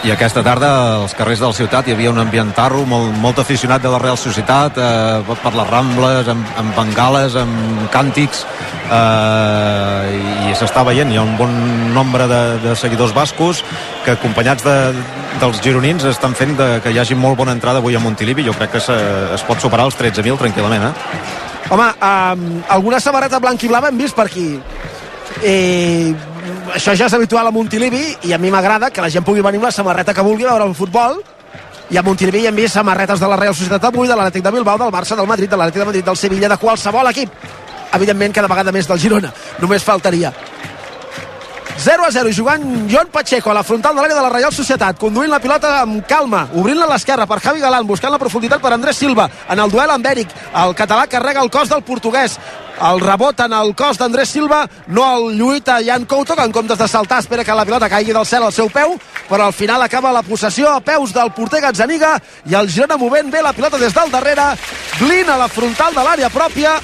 [0.00, 0.68] I aquesta tarda
[1.02, 3.98] als carrers de la ciutat hi havia un ambient tarro, molt, molt aficionat de la
[4.00, 8.46] Real Societat, eh, per les Rambles, amb, amb bengales, amb càntics,
[8.88, 11.52] eh, i s'està veient, hi ha un bon
[11.92, 13.60] nombre de, de seguidors bascos
[14.06, 14.76] que acompanyats de,
[15.42, 18.56] dels gironins estan fent de, que hi hagi molt bona entrada avui a Montilivi, jo
[18.56, 18.96] crec que se,
[19.36, 21.28] es pot superar els 13.000 tranquil·lament, eh?
[21.70, 24.54] Home, um, alguna samarreta blanc i blava hem vist per aquí.
[25.42, 26.14] Eh,
[26.74, 29.60] això ja és habitual a Montilivi i a mi m'agrada que la gent pugui venir
[29.60, 31.20] amb la samarreta que vulgui veure un futbol
[31.90, 34.52] i a Montilivi hi hem vist samarretes de la Real Societat avui, de l'Atlètic de
[34.54, 37.32] Bilbao, del Barça, del Madrid, de l'Atlètic de Madrid, del Sevilla, de qualsevol equip.
[37.98, 39.32] Evidentment, cada vegada més del Girona.
[39.58, 40.30] Només faltaria.
[41.80, 42.62] 0 a 0 i jugant
[42.92, 46.02] John Pacheco a la frontal de l'àrea de la Reial Societat conduint la pilota amb
[46.06, 49.72] calma obrint-la a l'esquerra per Javi Galán buscant la profunditat per Andrés Silva en el
[49.72, 52.36] duel amb Eric el català carrega el cos del portuguès
[52.80, 56.78] el rebot en el cos d'Andrés Silva no el lluita Jan Couto que en comptes
[56.78, 58.96] de saltar espera que la pilota caigui del cel al seu peu
[59.28, 62.16] però al final acaba la possessió a peus del porter Gazzaniga
[62.50, 64.54] i el Girona movent bé la pilota des del darrere
[64.98, 66.78] Blin a la frontal de l'àrea pròpia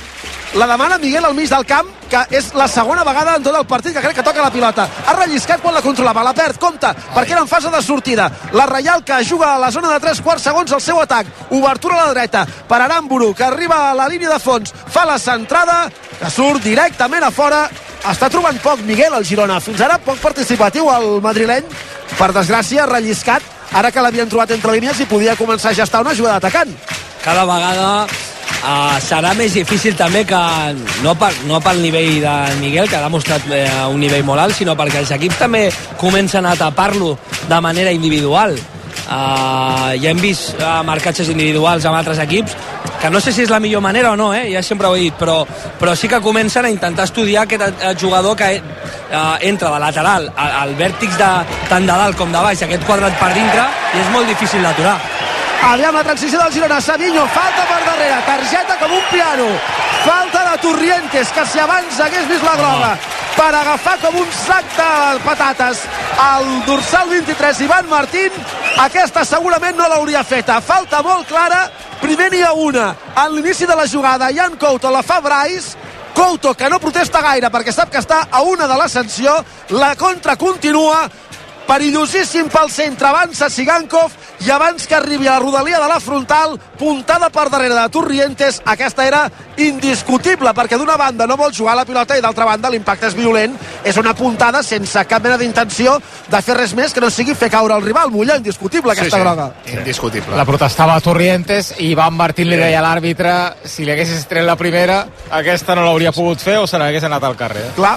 [0.56, 3.66] la demana Miguel al mig del camp, que és la segona vegada en tot el
[3.68, 4.86] partit que crec que toca la pilota.
[5.06, 8.30] Ha relliscat quan la controlava, la perd, compte, perquè era en fase de sortida.
[8.56, 11.28] La Reial que juga a la zona de 3 quarts segons el seu atac.
[11.50, 15.18] Obertura a la dreta per Aramburu, que arriba a la línia de fons, fa la
[15.18, 17.66] centrada, que surt directament a fora.
[18.06, 19.60] Està trobant poc Miguel al Girona.
[19.60, 21.68] Fins ara poc participatiu el madrileny.
[22.16, 23.42] Per desgràcia, relliscat.
[23.76, 26.72] Ara que l'havien trobat entre línies i podia començar a gestar una jugada atacant.
[27.26, 30.38] Cada vegada uh, serà més difícil també que
[31.02, 34.54] no, per, no pel nivell de Miguel que ha demostrat eh, un nivell molt alt
[34.54, 35.66] sinó perquè els equips també
[35.98, 37.16] comencen a tapar-lo
[37.50, 42.54] de manera individual uh, ja hem vist uh, marcatges individuals amb altres equips
[43.02, 44.46] que no sé si és la millor manera o no, eh?
[44.54, 45.40] ja sempre ho he dit, però,
[45.78, 50.54] però sí que comencen a intentar estudiar aquest jugador que uh, entra de lateral al,
[50.62, 51.30] al vèrtex de,
[51.68, 54.96] tant de dalt com de baix, aquest quadrat per dintre, i és molt difícil d'aturar.
[55.62, 59.46] Aviam la transició del Girona, Savinho, falta per darrere, targeta com un piano,
[60.04, 62.92] falta de Torrientes, que si abans hagués vist la groga,
[63.36, 65.82] per agafar com un sac de patates
[66.26, 68.38] el dorsal 23, Ivan Martín,
[68.84, 71.66] aquesta segurament no l'hauria feta, falta molt clara,
[72.00, 72.92] primer n'hi ha una,
[73.24, 75.74] en l'inici de la jugada, Jan Couto la fa Brais,
[76.16, 79.34] Couto que no protesta gaire perquè sap que està a una de la sanció,
[79.76, 81.02] la contra continua,
[81.66, 84.14] perillosíssim pel centre, avança Sigankov
[84.46, 88.60] i abans que arribi a la rodalia de la frontal, puntada per darrere de Turrientes,
[88.64, 89.24] aquesta era
[89.56, 93.56] indiscutible, perquè d'una banda no vol jugar la pilota i d'altra banda l'impacte és violent,
[93.84, 95.96] és una puntada sense cap mena d'intenció
[96.28, 99.16] de fer res més que no sigui fer caure el rival, Mollà, indiscutible aquesta sí,
[99.16, 99.24] sí.
[99.24, 99.50] groga.
[99.72, 100.36] Indiscutible.
[100.36, 103.32] La protestava Torrientes i Ivan Martín li deia a l'àrbitre
[103.64, 105.02] si li haguessis tret la primera,
[105.40, 107.70] aquesta no l'hauria pogut fer o se n'hagués anat al carrer.
[107.76, 107.96] Clar,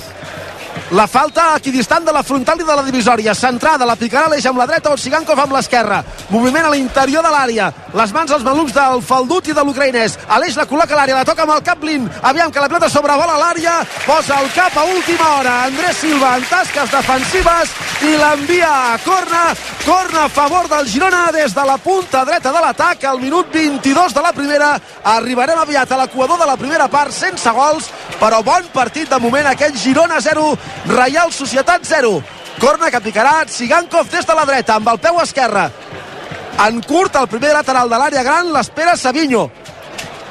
[0.91, 3.35] la falta equidistant de la frontal i de la divisòria.
[3.37, 6.03] Centrada, la picarà l'eix amb la dreta, Orsigankov amb l'esquerra.
[6.29, 7.71] Moviment a l'interior de l'àrea.
[7.89, 10.13] Les mans als malucs del Faldut i de l'ucraïnès.
[10.35, 11.79] Aleix la col·loca a l'àrea, la toca amb el cap.
[12.21, 13.79] Aviam que la pilota sobrevola l'àrea.
[14.05, 15.53] Posa el cap a última hora.
[15.65, 17.71] Andrés Silva en tasques defensives
[18.05, 19.55] i l'envia a corna.
[19.85, 23.03] Corna a favor del Girona des de la punta dreta de l'atac.
[23.05, 24.79] Al minut 22 de la primera.
[25.03, 29.47] Arribarem aviat a l'equador de la primera part sense gols, però bon partit de moment
[29.47, 30.57] aquell Girona 0,
[30.93, 32.21] Reial Societat 0.
[32.59, 35.69] Corna que picarà Sigankov des de la dreta amb el peu esquerre.
[36.59, 39.45] En curt, el primer lateral de l'àrea gran l'espera Savinho.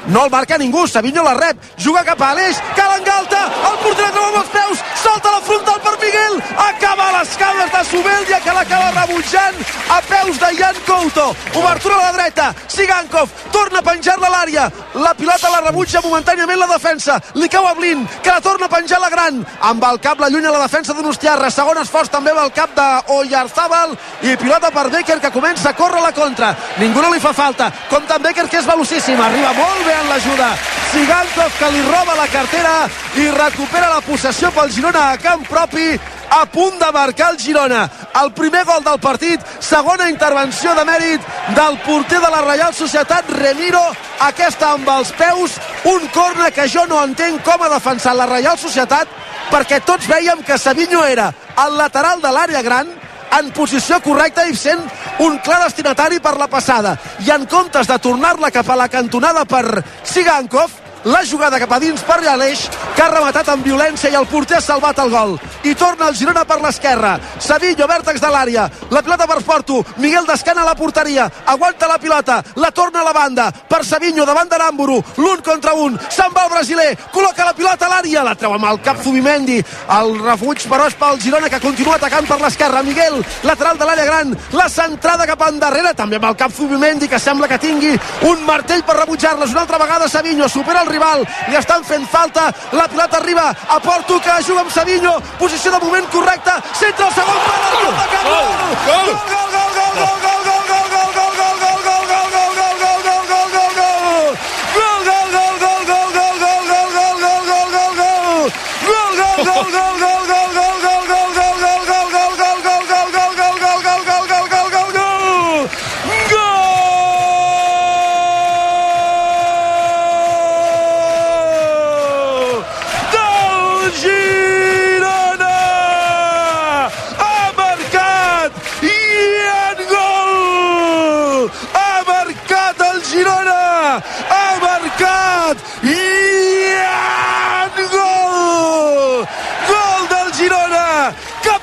[0.07, 4.07] No el marca ningú, Savinho la rep, juga cap a Aleix, que l'engalta, el porter
[4.13, 8.39] troba amb els peus, salta la frontal per Miguel, acaba a les cames de Subeldia,
[8.39, 9.59] que l'acaba rebutjant
[9.89, 11.27] a peus de Jan Couto.
[11.53, 16.59] Obertura a la dreta, Sigankov, torna a penjar-la a l'àrea, la pilota la rebutja momentàniament
[16.59, 19.99] la defensa, li cau a Blin, que la torna a penjar la gran, amb el
[19.99, 22.87] cap la llunya la defensa d'Unostiarra, segon esforç també amb el cap de
[23.19, 27.19] Oyarzábal, i pilota per Becker, que comença a córrer a la contra, ningú no li
[27.19, 30.49] fa falta, com també Becker, que és velocíssim, arriba molt bé en l'ajuda,
[30.91, 32.73] Sigankov que li roba la cartera
[33.17, 35.93] i recupera la possessió pel Girona a camp propi,
[36.29, 37.83] a punt de marcar el Girona.
[38.21, 43.29] El primer gol del partit, segona intervenció de mèrit del porter de la Reial Societat,
[43.39, 43.83] Remiro,
[44.27, 45.57] aquesta amb els peus,
[45.93, 49.07] un corna que jo no entenc com ha defensat la Reial Societat,
[49.49, 51.31] perquè tots veiem que Savinho era
[51.65, 52.89] el lateral de l'àrea gran,
[53.37, 54.81] en posició correcta i sent
[55.25, 56.95] un clar destinatari per la passada.
[57.25, 60.71] I en comptes de tornar-la cap a la cantonada per Sigankov,
[61.05, 64.57] la jugada cap a dins per Aleix, que ha rematat amb violència i el porter
[64.57, 65.37] ha salvat el gol.
[65.63, 67.17] I torna el Girona per l'esquerra.
[67.39, 68.69] Savinho, vèrtex de l'àrea.
[68.91, 69.83] La pilota per Porto.
[69.97, 71.29] Miguel descana a la porteria.
[71.45, 72.43] Aguanta la pilota.
[72.55, 73.51] La torna a la banda.
[73.51, 75.01] Per Savinho, davant d'Aramburu.
[75.17, 75.97] L'un contra un.
[76.09, 76.97] Se'n va el brasiler.
[77.13, 78.23] Col·loca la pilota a l'àrea.
[78.23, 79.59] La treu amb el cap Zubimendi.
[79.99, 82.83] El refuig, però, és pel Girona, que continua atacant per l'esquerra.
[82.83, 84.35] Miguel, lateral de l'àrea gran.
[84.53, 85.93] La centrada cap endarrere.
[85.95, 87.95] També amb el cap Zubimendi, que sembla que tingui
[88.29, 89.51] un martell per rebutjar-les.
[89.51, 93.79] Una altra vegada Savinho supera el rival, li estan fent falta, la pilota arriba a
[93.79, 97.95] Porto que juga amb Savinho, posició de moment correcta, centra el segon pal, el gol
[98.01, 100.38] de cap, gol, gol, gol, gol, gol, gol, gol, gol, gol,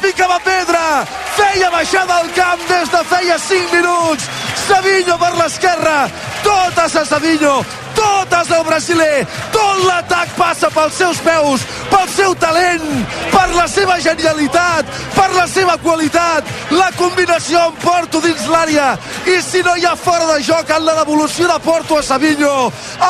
[0.06, 1.04] Que picava pedra!
[1.34, 4.28] Feia baixar del camp des de feia 5 minuts!
[4.68, 6.08] Savinho per l'esquerra!
[6.44, 7.64] Totes a Savinho!
[7.96, 9.26] Totes al brasiler!
[9.50, 12.84] Tot l'atac passa pels seus peus, pel seu talent,
[13.32, 18.92] per la seva genialitat, per la seva qualitat, la combinació amb Porto dins l'àrea,
[19.26, 22.54] i si no hi ha fora de joc en la devolució de Porto a Savinho,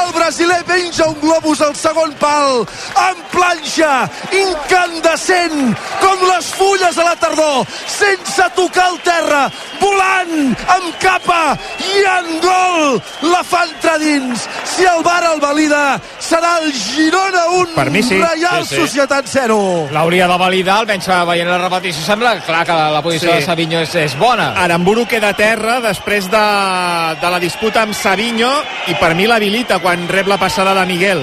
[0.00, 2.64] el brasiler penja un globus al segon pal,
[3.06, 3.92] en planxa,
[4.42, 9.42] incandescent, com les fulles a la tardor, sense tocar el terra,
[9.80, 11.42] volant, amb capa,
[11.92, 13.00] i en gol,
[13.32, 14.46] la fa entrar dins.
[14.76, 18.18] Si el bar el valida, serà el Girona 1, Per mi sí.
[18.20, 18.76] Reial Sí.
[18.80, 19.88] Societat 0.
[19.94, 23.36] L'hauria de validar, almenys veient la repetició, sembla clar que la, la posició Sí.
[23.40, 24.52] de Savinho és, és bona.
[24.62, 26.44] Aramburu queda a terra després de,
[27.20, 28.50] de la disputa amb Savinho
[28.88, 31.22] i per mi l'habilita quan rep la passada de Miguel.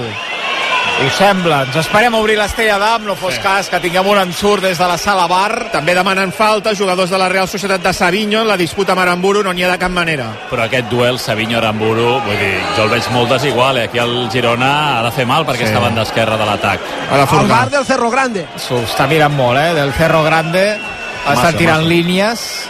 [0.94, 1.64] Ho sembla.
[1.66, 3.40] Ens esperem a obrir l'Estella d'Am, no fos sí.
[3.42, 5.66] cas que tinguem un ensurt des de la sala bar.
[5.72, 9.42] També demanen falta jugadors de la Real Societat de Savinho en la disputa amb Aramburu
[9.42, 10.28] no n'hi ha de cap manera.
[10.50, 13.78] Però aquest duel Savinho-Aramburu, vull dir, jo el veig molt desigual.
[13.82, 13.88] Eh?
[13.90, 15.72] Aquí el Girona ha de fer mal perquè Sí.
[15.72, 16.80] està banda esquerra de l'atac.
[17.10, 18.46] El bar del Cerro Grande.
[18.56, 19.74] S'ho està mirant molt, eh?
[19.74, 20.76] Del Cerro Grande
[21.24, 21.88] estan Massa, tirant massa.
[21.88, 22.68] línies.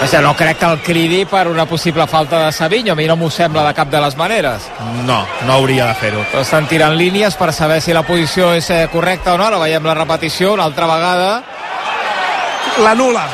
[0.00, 2.92] Vaja, no crec que el cridi per una possible falta de Savinho.
[2.92, 4.68] A mi no m'ho sembla de cap de les maneres.
[5.04, 6.22] No, no hauria de fer-ho.
[6.30, 9.48] Però estan tirant línies per saber si la posició és eh, correcta o no.
[9.48, 11.42] Ara veiem la repetició una altra vegada.
[12.84, 13.26] L'anula.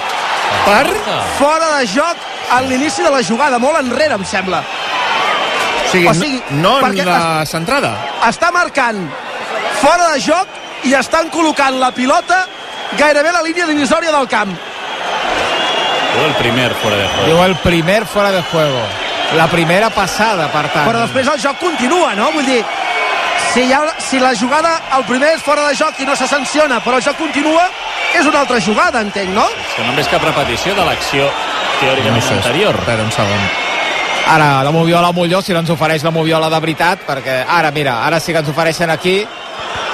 [0.64, 0.86] per...
[1.38, 2.16] fora de joc
[2.50, 4.62] a l'inici de la jugada, molt enrere, em sembla.
[4.64, 7.94] O sigui, O sigui, no en perquè la centrada.
[8.28, 9.04] Està marcant
[9.82, 12.44] fora de joc i estan col·locant la pilota
[12.98, 14.54] gairebé a la línia divisòria del camp.
[16.14, 17.26] Diu el primer fora de juego.
[17.26, 18.82] Diu el primer fora de juego.
[19.34, 20.86] La primera passada, per tant.
[20.86, 22.30] Però després el joc continua, no?
[22.34, 22.60] Vull dir,
[23.52, 26.80] si, ha, si la jugada, el primer és fora de joc i no se sanciona,
[26.84, 27.66] però el joc continua,
[28.14, 29.46] és una altra jugada, entenc, no?
[29.48, 31.28] És que no és cap repetició de l'acció
[31.80, 32.78] teòricament No sé, anterior.
[32.84, 33.48] Espera un segon.
[34.34, 37.98] Ara, la Moviola Molló, si no ens ofereix la Moviola de veritat, perquè ara, mira,
[38.06, 39.18] ara sí que ens ofereixen aquí.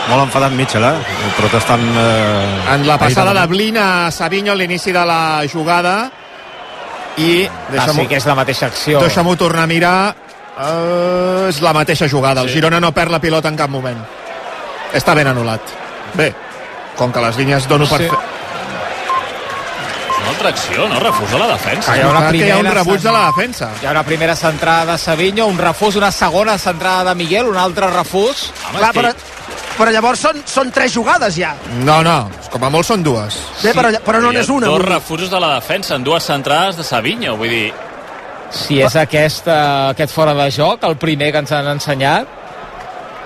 [0.08, 0.94] Molt enfadat Mitchell, eh?
[1.36, 1.82] Protestant...
[1.84, 6.10] Eh, En la passada de ahir Blin a Savinho a l'inici de la jugada
[7.18, 9.00] i Ah, deixa'm-ho sí que és la mateixa acció.
[9.02, 12.54] deixa tornar a mirar uh, és la mateixa jugada el Sí.
[12.54, 13.98] Girona no perd la pilota en cap moment
[14.94, 15.60] està ben anul·lat
[16.14, 16.32] bé,
[16.96, 18.08] com que les línies dono per Sí.
[18.08, 18.18] fer
[20.30, 21.00] altra acció, no?
[21.00, 21.92] Refusa la defensa.
[21.92, 23.90] Ah, hi ha una que hi ha un primera rebuig de la defensa Hi ha
[23.90, 28.52] una primera centrada de Savinho, un refús, una segona centrada de Miguel, un altre refús.
[28.70, 29.00] Home, Clar, que-
[29.80, 31.54] però, llavors són, són tres jugades ja.
[31.82, 32.18] no, no,
[32.52, 34.68] com a molt són dues Bé, però, però no n'és una.
[34.68, 37.36] Dos refusos de la defensa en dues centrades de Savinho.
[37.40, 37.72] Vull dir,
[38.50, 39.54] Si és aquest, eh,
[39.94, 42.26] aquest fora de joc, el primer que ens han ensenyat,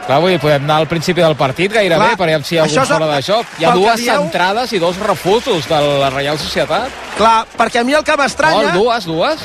[0.06, 2.58] clar, vull dir, podem anar al principi del partit gairebé, Clar, per veure si hi
[2.60, 3.46] ha algun fora de joc.
[3.58, 6.92] Hi ha dues dieu- centrades i dos refusos de la Reial Societat.
[7.16, 8.72] Clar, perquè a mi el que Oh, m'estranya...
[8.76, 9.40] dues, dues.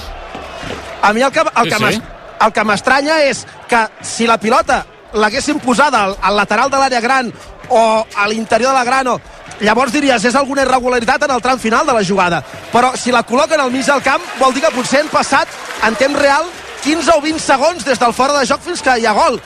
[1.02, 2.02] A mi el que, el Sí, que sí.
[2.46, 7.02] el que m'estranya és que si la pilota l'haguessin posada al, al lateral de l'àrea
[7.02, 7.32] gran
[7.70, 9.20] o a l'interior de la gran o
[9.60, 12.42] llavors diries és alguna irregularitat en el tram final de la jugada.
[12.72, 15.48] Però si la col·loquen al mig del camp vol dir que potser han passat
[15.88, 16.46] en temps real
[16.84, 19.40] 15 o 20 segons des del fora de joc fins que hi ha gol.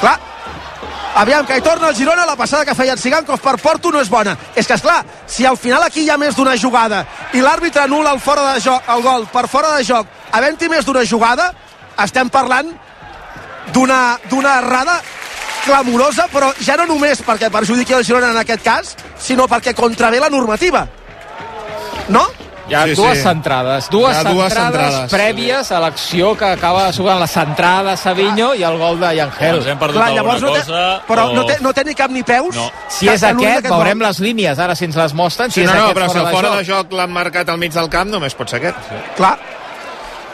[0.00, 0.18] Clar.
[1.20, 4.08] Aviam, que hi torna el Girona, la passada que feia Tsigankov per Porto no és
[4.08, 4.36] bona.
[4.54, 7.02] És que, és clar, si al final aquí hi ha més d'una jugada
[7.34, 10.86] i l'àrbitre anul·la el, fora de joc, el gol per fora de joc, havent-hi més
[10.86, 11.50] d'una jugada,
[11.98, 12.70] estem parlant
[13.72, 15.00] d'una d'una errada
[15.64, 20.18] clamorosa, però ja no només perquè perjudiqui el Girona en aquest cas, sinó perquè contravé
[20.20, 20.86] la normativa.
[22.08, 22.24] No?
[22.70, 23.22] Hi ha Sí, dues sí.
[23.24, 25.12] centrades, dues, Hi ha dues centrades, centrades.
[25.12, 29.56] prèvies a l'acció que acaba jugant la centrada de Savinho i el gol de Yangel.
[29.56, 31.02] ens hem perdut Clar, alguna llavors no té, cosa...
[31.08, 31.34] però o...
[31.34, 32.54] no, té, no té ni cap ni peus.
[32.54, 32.70] No.
[32.88, 34.06] Si és aquest, aquest veurem gol.
[34.06, 35.50] les línies, ara si ens les mostren.
[35.50, 36.86] Si Sí, no, és no, però si el fora de joc.
[36.86, 38.78] joc l'han marcat al mig del camp, només pot ser aquest.
[39.16, 39.36] Clar.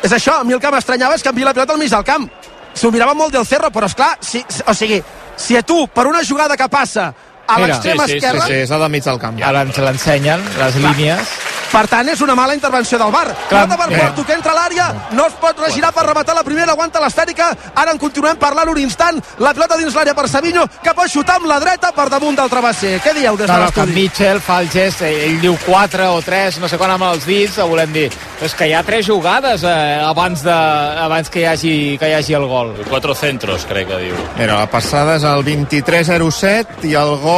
[0.03, 2.05] És això, a mi el que m'estranyava és que envia la pilota al mig del
[2.05, 2.29] camp.
[2.77, 5.01] S'ho mirava molt del Cerro, però és clar, si, o sigui,
[5.41, 7.09] si a tu, per una jugada que passa
[7.47, 9.43] a l'extrema Sí, sí, sí, esquerra, Sí, és el del mig del camp.
[9.43, 11.37] Ara ens l'ensenyen, les línies.
[11.73, 13.27] per tant, és una mala intervenció del bar.
[13.51, 13.99] Clar, Pilota per.
[13.99, 17.51] Porto, que entra a l'àrea, no es pot regirar per rematar la primera, aguanta l'esfèrica,
[17.75, 21.37] ara en continuem parlant un instant, la pilota dins l'àrea per Savinho, que pot xutar
[21.37, 23.01] amb la dreta per damunt del travesser.
[23.03, 23.93] Què dieu des de No, no, l'estudi?
[23.93, 27.59] Mitchell fa el gest, ell diu 4 o 3, no sé quan amb els dits,
[27.59, 28.09] volem dir.
[28.39, 32.09] Però és que hi ha tres jugades eh, abans, de, abans que, hi hagi, que
[32.09, 32.75] hi hagi el gol.
[32.89, 34.17] Quatre centros, crec que diu.
[34.39, 37.36] Mira, la passada és el 23-07 i el gol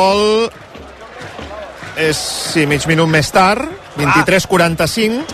[1.98, 2.16] és,
[2.52, 5.24] sí, mig minut més tard, 23-45.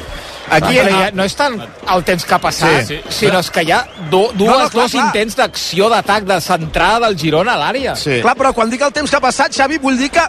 [0.44, 3.38] Aquí, Aquí, ah, ja, no és tant el temps que ha passat, Sí, sí, sinó
[3.40, 3.79] és que hi ha
[4.11, 5.07] do, dues, No, no, clar, dos clar.
[5.07, 7.94] intents d'acció d'atac de centrada del Girona a l'àrea.
[7.96, 8.18] sí.
[8.20, 10.20] Clar, però quan dic el temps que ha passat, Xavi, vull dir que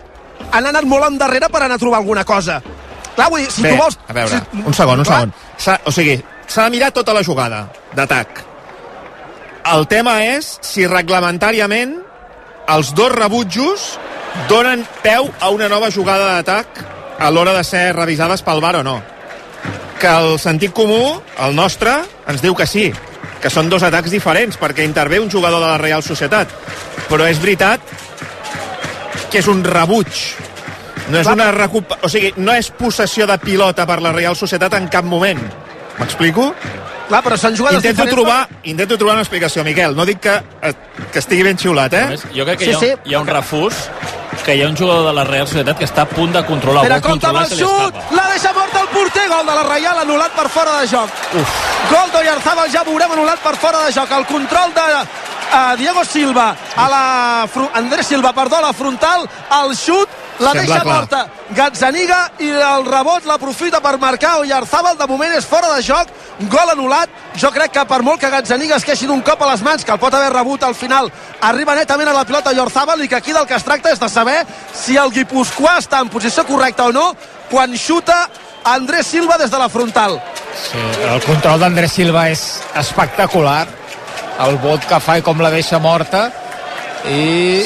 [0.51, 2.61] han anat molt endarrere per anar a trobar alguna cosa.
[3.15, 3.99] Clar, vull dir, si Bé, tu vols...
[4.07, 4.63] a veure, si...
[4.63, 5.79] un segon, un Clar, segon.
[5.85, 6.15] O sigui,
[6.47, 8.43] s'ha de mirar tota la jugada d'atac.
[9.75, 11.97] El tema és si reglamentàriament
[12.71, 13.99] els dos rebutjos
[14.49, 16.83] donen peu a una nova jugada d'atac
[17.19, 18.95] a l'hora de ser revisades pel VAR o no.
[19.99, 21.93] Que el sentit comú, el nostre,
[22.27, 22.89] ens diu que sí,
[23.41, 26.51] que són dos atacs diferents, perquè intervé un jugador de la Real Societat.
[27.09, 27.81] Però és veritat
[29.31, 30.11] que és un rebuig.
[31.11, 31.93] No és una recup...
[32.01, 35.41] O sigui, no és possessió de pilota per la Real Societat en cap moment.
[35.99, 36.51] M'explico?
[37.05, 39.95] Clar, però són jugades Intento diferents, trobar, intento trobar una explicació, Miquel.
[39.95, 40.73] No dic que, eh,
[41.13, 42.05] que estigui ben xiulat, eh?
[42.15, 43.11] més, jo crec que Sí, hi, ha, sí.
[43.11, 43.83] hi ha un refús
[44.45, 46.83] que hi ha un jugador de la Real Societat que està a punt de controlar.
[46.85, 49.63] Però vol compte amb controlar el xut, la deixa morta el porter, gol de la
[49.69, 51.23] Reial, anul·lat per fora de joc.
[51.39, 51.55] Uf.
[51.91, 54.11] Gol d'Oyarzabal, ja veurem, anul·lat per fora de joc.
[54.17, 57.03] El control de uh, Diego Silva, a la
[57.73, 59.27] Andrés Silva, perdó, a la frontal,
[59.61, 60.95] el xut, la Sembla deixa clar.
[60.95, 61.27] morta.
[61.55, 66.09] Gazzaniga i el rebot l'aprofita per marcar Oyarzabal, de moment és fora de joc,
[66.51, 67.09] gol anul·lat.
[67.39, 69.91] Jo crec que per molt que Gazzaniga es queixi d'un cop a les mans, que
[69.91, 73.33] el pot haver rebut al final, arriba netament a la pilota Oyarzabal i que aquí
[73.33, 74.41] del que es tracta és de saber
[74.73, 77.13] si el Guipuscoà està en posició correcta o no
[77.49, 78.27] quan xuta
[78.65, 80.19] Andrés Silva des de la frontal.
[80.55, 83.67] Sí, el control d'Andrés Silva és espectacular.
[84.41, 86.31] El vot que fa i com la deixa morta.
[87.05, 87.63] I...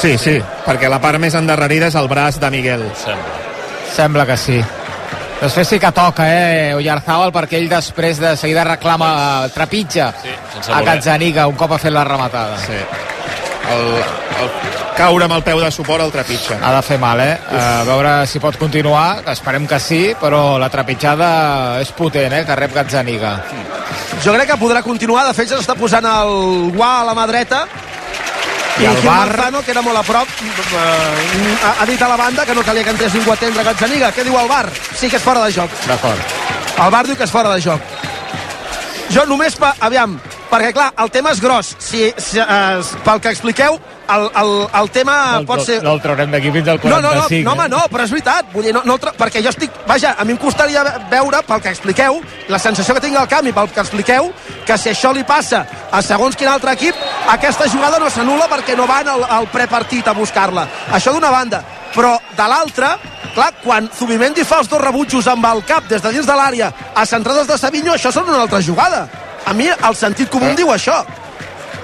[0.00, 2.84] Sí, sí, perquè la part més endarrerida és el braç de Miguel.
[3.02, 3.38] Sembla.
[3.96, 4.58] sembla que sí.
[5.40, 9.10] Després sí que toca, eh, Oyarzábal, perquè ell després de seguida reclama
[9.44, 10.32] eh, trepitja sí,
[10.72, 10.80] a.
[10.84, 12.56] Gazzaniga un cop ha fet la rematada.
[12.64, 12.78] Sí.
[13.66, 13.86] El,
[14.40, 14.50] el
[14.96, 16.56] caure amb el peu de suport al trepitja.
[16.62, 17.34] Ha de fer mal, eh?
[17.52, 22.56] A veure si pot continuar, esperem que sí, però la trepitjada és potent, eh, que
[22.56, 23.34] rep Gazzaniga.
[24.24, 27.26] Jo crec que podrà continuar, de fet ja s'està posant el guà a la mà
[27.28, 27.66] dreta
[28.78, 29.28] I i el Gil VAR?
[29.28, 32.62] Manzano, que era molt a prop, eh, ha, ha dit a la banda que no
[32.62, 34.12] calia que entrés ningú a atendre Gazzaniga.
[34.12, 34.68] Què diu el VAR?
[34.94, 35.72] Sí que és fora de joc.
[35.88, 36.34] D'acord.
[36.84, 37.80] El VAR diu que és fora de joc.
[39.14, 40.18] Jo només, pa, aviam,
[40.50, 41.72] perquè clar, el tema és gros.
[41.78, 43.80] Si, si eh, pel que expliqueu,
[44.14, 44.50] el, el,
[44.80, 45.14] el tema
[45.46, 45.78] pot ser...
[45.84, 46.90] No el traurem d'aquí fins al 45.
[46.90, 47.40] No, no, no, no, eh?
[47.52, 48.50] home, no, però és veritat.
[48.52, 49.72] Vull dir, no, no, perquè jo estic...
[49.86, 52.20] Vaja, a mi em costaria ve- veure, pel que expliqueu,
[52.52, 54.30] la sensació que tinc al camp i pel que expliqueu,
[54.66, 56.94] que si això li passa a segons quin altre equip,
[57.32, 60.66] aquesta jugada no s'anula perquè no van al, al prepartit a buscar-la.
[60.94, 61.62] Això d'una banda.
[61.96, 62.94] Però de l'altra,
[63.34, 66.72] clar, quan Zubimendi fa els dos rebutjos amb el cap des de dins de l'àrea
[66.94, 69.06] a centrades de Savinho, això són una altra jugada.
[69.46, 70.98] A mi el sentit comú em diu això.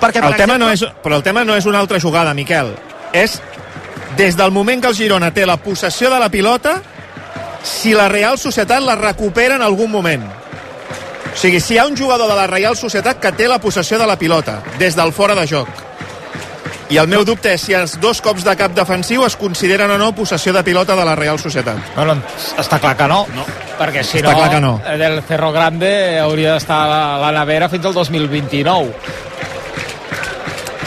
[0.03, 2.35] Perquè, per El tema exemple, no és, però el tema no és una altra jugada,
[2.35, 2.75] Miquel.
[3.15, 3.39] És
[4.19, 6.81] des del moment que el Girona té la possessió de la pilota,
[7.63, 10.25] si la Real Societat la recupera en algun moment.
[11.33, 13.99] O sigui, si hi ha un jugador de la Real Societat que té la possessió
[13.99, 15.69] de la pilota, des del fora de joc.
[16.93, 19.97] I el meu dubte és si els dos cops de cap defensiu es consideren o
[19.97, 21.79] no possessió de pilota de la Real Societat.
[21.95, 22.19] Bueno,
[22.61, 23.47] està clar que no, no.
[23.79, 24.75] perquè si Està no, clar que no.
[24.93, 28.93] el Cerro Grande hauria d'estar a la, a la nevera fins al 2029.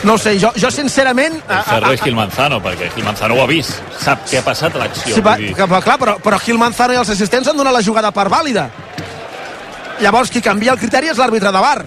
[0.05, 1.39] No ho sé, jo, jo sincerament...
[1.49, 3.79] a- a- Ferro és Gil Manzano, perquè Gil Manzano ho ha vist.
[3.99, 5.15] Sap què ha passat a l'acció.
[5.17, 8.11] Sí, va, que, clar, però, però Gil Manzano i els assistents han donat la jugada
[8.15, 8.69] per vàlida.
[10.03, 11.77] Llavors, qui canvia el criteri és l'àrbitre de bar.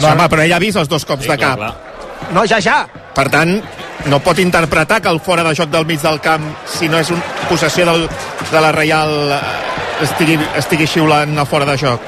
[0.00, 1.58] No, home, però ell ha vist els dos cops Sí, de clar, cap.
[1.58, 2.30] clar.
[2.32, 2.78] No, ja, ja.
[3.12, 3.58] Per tant,
[4.08, 7.10] no pot interpretar que el fora de joc del mig del camp, si no és
[7.12, 8.06] un possessió del,
[8.50, 9.40] de la Reial, eh,
[10.06, 12.00] estigui, estigui xiulant a fora de joc.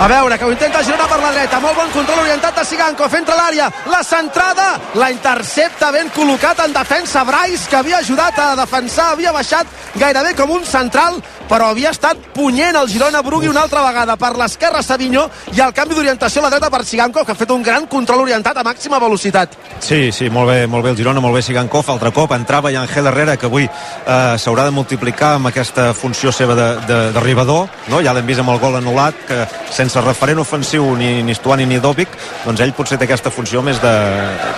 [0.00, 1.58] A veure, que ho intenta Girona per la dreta.
[1.58, 3.14] Molt bon control orientat de Sigankov.
[3.18, 3.66] Entra a l'àrea.
[3.90, 4.68] La centrada.
[4.94, 9.08] La intercepta ben col·locat en defensa Brais, que havia ajudat a defensar.
[9.16, 9.66] Havia baixat
[9.98, 11.18] gairebé com un central,
[11.50, 15.24] però havia estat punyent el Girona Brugui una altra vegada per l'esquerra Savinho
[15.56, 18.22] i el canvi d'orientació a la dreta per Sigankov, que ha fet un gran control
[18.22, 19.56] orientat a màxima velocitat.
[19.80, 22.76] Sí, sí, molt bé, molt bé el Girona, molt bé Sigankov, altre cop entrava i
[22.78, 27.12] Angel Herrera, que avui eh, s'haurà de multiplicar amb aquesta funció seva de- de-
[27.88, 28.00] no?
[28.00, 31.80] ja l'hem vist amb el gol anul·lat, que sense referent ofensiu ni, ni Stuani ni
[31.80, 32.12] Dovic,
[32.44, 33.94] doncs ell potser té aquesta funció més de,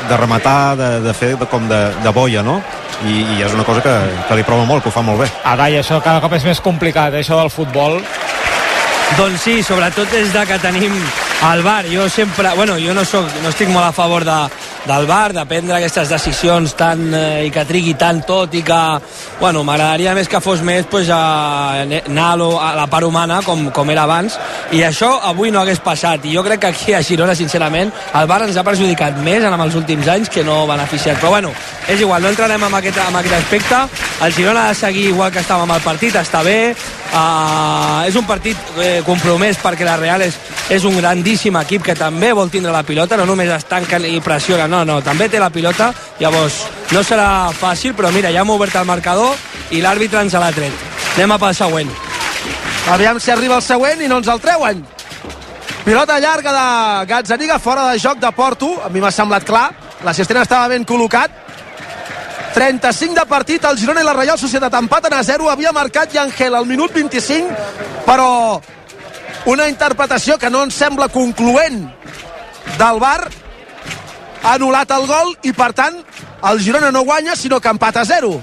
[0.08, 2.60] de rematar, de, de fer de, com de, de boia, no?
[3.06, 3.94] I, i és una cosa que,
[4.28, 5.30] que li prova molt, que ho fa molt bé.
[5.48, 8.00] Ara, i això cada cop és més complicat, això del futbol.
[9.18, 10.98] Doncs sí, sobretot des de que tenim
[11.40, 11.86] el VAR.
[11.90, 14.36] Jo sempre, bueno, jo no, soc, no estic molt a favor de,
[14.86, 18.80] del VAR, de prendre aquestes decisions tan, eh, i que trigui tant tot i que,
[19.40, 23.40] bueno, m'agradaria més que fos més pues, a, anar a, lo, a la part humana
[23.46, 24.36] com, com era abans.
[24.76, 26.26] I això avui no hagués passat.
[26.28, 29.56] I jo crec que aquí a Girona, sincerament, el VAR ens ha perjudicat més en
[29.56, 31.54] els últims anys que no beneficiat, però bueno,
[31.88, 33.82] és igual, no entrarem en aquest, en aquest aspecte.
[34.26, 36.74] El Girona ha de seguir igual que estava amb el partit, està bé.
[37.10, 40.36] Uh, és un partit eh, compromès perquè la Real és,
[40.70, 40.94] és un
[41.30, 44.80] grandíssim equip que també vol tindre la pilota, no només es tanquen i pressionen, no,
[44.84, 46.56] no, també té la pilota llavors
[46.90, 49.36] no serà fàcil però mira, ja hem obert el marcador
[49.70, 50.74] i l'àrbitre ens l'ha tret
[51.14, 51.92] anem a pel següent
[52.90, 54.80] Aviam si arriba el següent i no ens el treuen.
[55.84, 58.70] Pilota llarga de Gazzaniga, fora de joc de Porto.
[58.82, 59.68] A mi m'ha semblat clar.
[60.02, 61.30] L'assistent estava ben col·locat.
[62.56, 65.52] 35 de partit, el Girona i la Reial Societat empaten a 0.
[65.52, 67.52] Havia marcat Yangel al minut 25,
[68.08, 68.30] però
[69.46, 71.86] una interpretació que no ens sembla concloent
[72.78, 73.30] del VAR
[74.42, 75.96] ha anul·lat el gol i, per tant,
[76.50, 78.40] el Girona no guanya, sinó que empata a 0.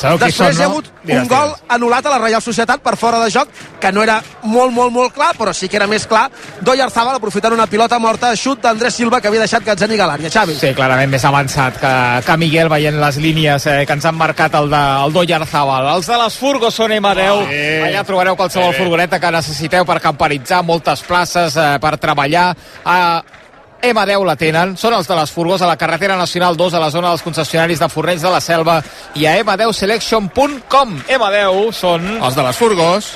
[0.00, 0.70] Sabeu Després són, hi ha no?
[0.72, 3.48] hagut Digues, un gol anul·lat a la Reial Societat per fora de joc,
[3.80, 6.26] que no era molt, molt, molt clar, però sí que era més clar.
[6.64, 10.30] Doyarzabal aprofitant una pilota morta, xut d'Andrés Silva, que havia deixat Gazzaniga a l'àrea.
[10.32, 10.56] Xavi.
[10.60, 11.92] Sí, clarament més avançat que,
[12.26, 15.90] que Miguel veient les línies eh, que ens han marcat el, de, el Doyarzabal.
[15.96, 17.44] Els de les Furgos són M10.
[17.50, 17.66] Sí.
[17.90, 18.78] Allà trobareu qualsevol Sí.
[18.80, 22.50] furgoneta que necessiteu per camperitzar, moltes places eh, per treballar.
[22.84, 23.39] Eh,
[23.80, 26.90] M10 la tenen, són els de les furgos a la carretera nacional 2 a la
[26.92, 28.80] zona dels concessionaris de Fornells de la Selva
[29.16, 32.06] i a m10selection.com M10 són...
[32.20, 33.10] Els de les furgos.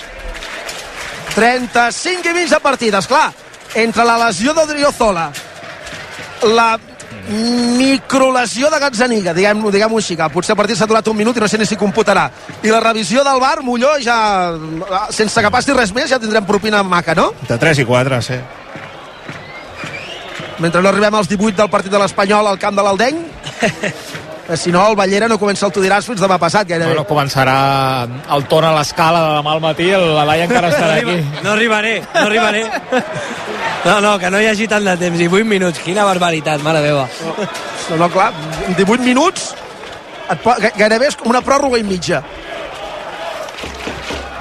[1.35, 3.29] 35 i mig de partit, esclar.
[3.75, 5.29] Entre la lesió d'Odriozola,
[6.55, 6.69] la
[7.29, 11.43] microlesió de Gazzaniga, diguem-ho diguem així, que potser el partit s'ha aturat un minut i
[11.43, 12.29] no sé ni si computarà.
[12.63, 14.17] I la revisió del bar, Molló, ja,
[15.11, 17.33] sense que passi res més, ja tindrem propina maca, no?
[17.49, 18.39] De 3 i 4, sí.
[20.59, 23.25] Mentre no arribem als 18 del partit de l'Espanyol al camp de l'Aldenc.
[24.45, 26.91] Eh, Si no, el Ballera no comença el tu diràs fins demà passat, gairebé.
[26.93, 28.05] Bueno, començarà
[28.37, 31.15] el torn a l'escala de demà al matí, el Laia encara estarà aquí.
[31.43, 32.61] No arribaré, no arribaré.
[33.87, 35.17] No, no, que no hi hagi tant de temps.
[35.17, 37.07] 18 minuts, quina barbaritat, mare meva.
[37.89, 38.35] No, no, clar,
[38.77, 39.55] 18 minuts
[40.37, 42.21] et gairebé és com una pròrroga i mitja.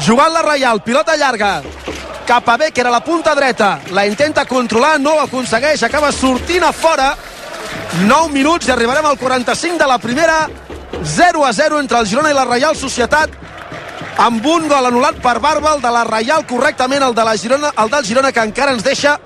[0.03, 1.61] Jugant la Reial, pilota llarga,
[2.25, 6.63] cap a Becker a la punta dreta, la intenta controlar, no ho aconsegueix, acaba sortint
[6.63, 7.13] a fora,
[8.07, 10.47] 9 minuts i arribarem al 45 de la primera,
[11.03, 13.35] 0 a 0 entre el Girona i la Reial Societat,
[14.17, 17.73] amb un gol anul·lat per Barba, el de la Reial correctament, el de la Girona,
[17.77, 19.17] el del Girona que encara ens deixa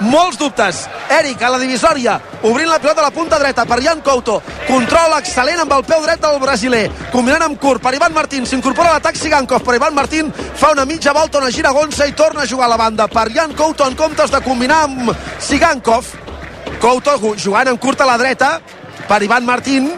[0.00, 0.84] molts dubtes.
[1.18, 4.38] Eric a la divisòria, obrint la pilota a la punta dreta per Jan Couto.
[4.66, 6.84] Control excel·lent amb el peu dret del brasiler.
[7.12, 8.46] Combinant amb curt per Ivan Martín.
[8.46, 12.46] S'incorpora l'atac Sigankov, però Ivan Martín fa una mitja volta, una giragonsa i torna a
[12.46, 16.06] jugar a la banda per Jan Couto en comptes de combinar amb Sigankov.
[16.78, 18.60] Couto jugant en curt a la dreta
[19.08, 19.92] per Ivan Martín.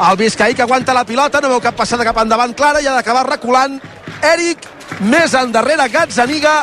[0.00, 2.94] El Vizcaí que aguanta la pilota, no veu cap passada cap endavant clara i ha
[2.96, 3.76] d'acabar reculant.
[4.24, 4.64] Eric,
[5.04, 6.62] més endarrere Gazzaniga.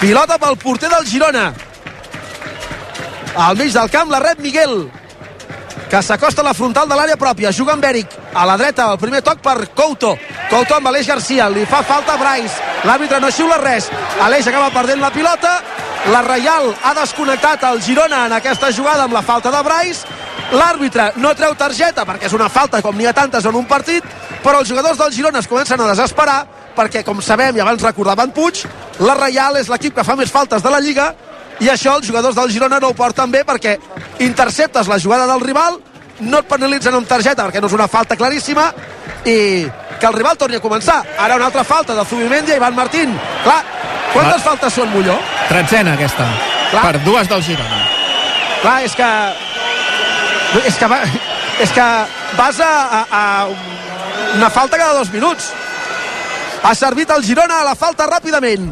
[0.00, 1.48] Pilota pel porter del Girona.
[3.36, 4.86] Al mig del camp la rep Miguel
[5.88, 7.52] que s'acosta a la frontal de l'àrea pròpia.
[7.52, 8.10] Juga amb Eric.
[8.34, 10.16] A la dreta, el primer toc per Couto.
[10.50, 11.48] Couto amb Aleix Garcia.
[11.48, 12.58] Li fa falta a Bryce.
[12.84, 13.88] L'àrbitre no xiula res.
[14.20, 15.60] Aleix acaba perdent la pilota.
[16.12, 20.06] La Reial ha desconnectat el Girona en aquesta jugada amb la falta de Bryce.
[20.52, 24.04] L'àrbitre no treu targeta perquè és una falta com n'hi ha tantes en un partit,
[24.44, 26.44] però els jugadors del Girona es comencen a desesperar
[26.76, 28.64] perquè, com sabem, i abans recordaven Puig,
[29.00, 31.10] la Reial és l'equip que fa més faltes de la Lliga
[31.60, 33.76] i això els jugadors del Girona no ho porten bé perquè
[34.20, 35.78] interceptes la jugada del rival
[36.20, 38.70] no et penalitzen amb targeta perquè no és una falta claríssima
[39.24, 39.66] i
[39.96, 43.16] que el rival torni a començar ara una altra falta de Zubimendi i Ivan Martín
[43.44, 43.62] clar,
[44.12, 44.44] quantes Va.
[44.50, 45.16] faltes són Molló?
[45.48, 46.26] Tretzena aquesta,
[46.70, 46.82] Clar.
[46.82, 47.80] per dues del Girona.
[48.62, 49.08] clar, és que
[50.66, 51.00] és que, va,
[51.60, 51.86] és que
[52.36, 53.46] vas a, a, a
[54.36, 55.50] una falta cada dos minuts
[56.62, 58.70] ha servit el Girona a la falta ràpidament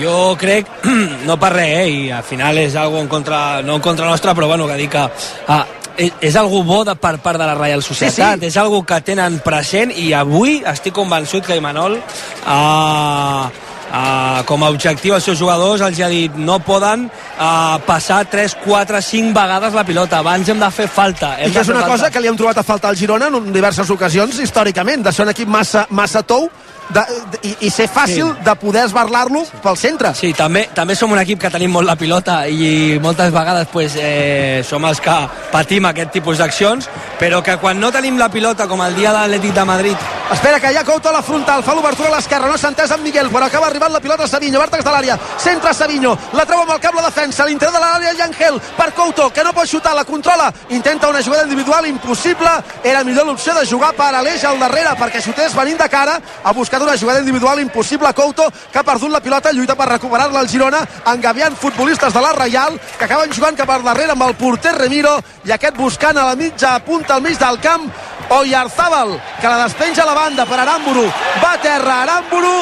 [0.00, 0.68] Jo crec,
[1.28, 4.34] no per res, eh, i al final és algo en contra, no en contra nostra,
[4.38, 5.02] però bueno, que dic que
[5.50, 5.64] ah,
[5.96, 8.52] és, és algo bo de, per part de la Reial Societat, Sí, sí.
[8.52, 11.98] és algo que tenen present i avui estic convençut que Imanol
[12.46, 13.50] ah,
[13.92, 18.56] ah, com a objectiu als seus jugadors els ha dit no poden ah, passar 3,
[18.64, 21.36] 4, 5 vegades la pilota, abans hem de fer falta.
[21.38, 21.94] Hem i que és una falta.
[21.96, 25.24] cosa que li hem trobat a faltar al Girona en diverses ocasions històricament, de ser
[25.24, 26.48] un equip massa, massa tou
[26.90, 28.44] de, de, i, i ser fàcil Sí.
[28.44, 31.94] de poder esbarlar-lo pel centre Sí, també, també som un equip que tenim molt la
[31.96, 35.14] pilota i moltes vegades pues, eh, som els que
[35.52, 36.88] patim aquest tipus d'accions,
[37.20, 39.96] però que quan no tenim la pilota, com el dia de l'Atlètic de Madrid,
[40.32, 43.02] Espera, que ha Couto a la frontal, fa l'obertura a l'esquerra, no s'ha entès amb
[43.02, 46.60] Miguel, però acaba arribant la pilota a Savinho, vèrtex de l'àrea, centra Savinho, la treu
[46.60, 49.94] amb el cap la defensa, l'interior de l'àrea Yangel, per Couto, que no pot xutar,
[49.96, 52.50] la controla, intenta una jugada individual impossible,
[52.84, 56.52] era millor l'opció de jugar per Aleix al darrere, perquè xutés venint de cara, ha
[56.52, 58.12] buscat una jugada individual impossible.
[58.12, 62.32] Couto, que ha perdut la pilota, lluita per recuperar-la al Girona, engaviant futbolistes de la
[62.32, 66.26] Reial, que acaben jugant cap al darrere amb el porter Remiro, i aquest buscant a
[66.26, 67.88] la mitja punta al mig del camp,
[68.30, 71.02] Oyarzábal, que la despenja a la banda per Aramburu,
[71.42, 72.52] va a terra Aramburu,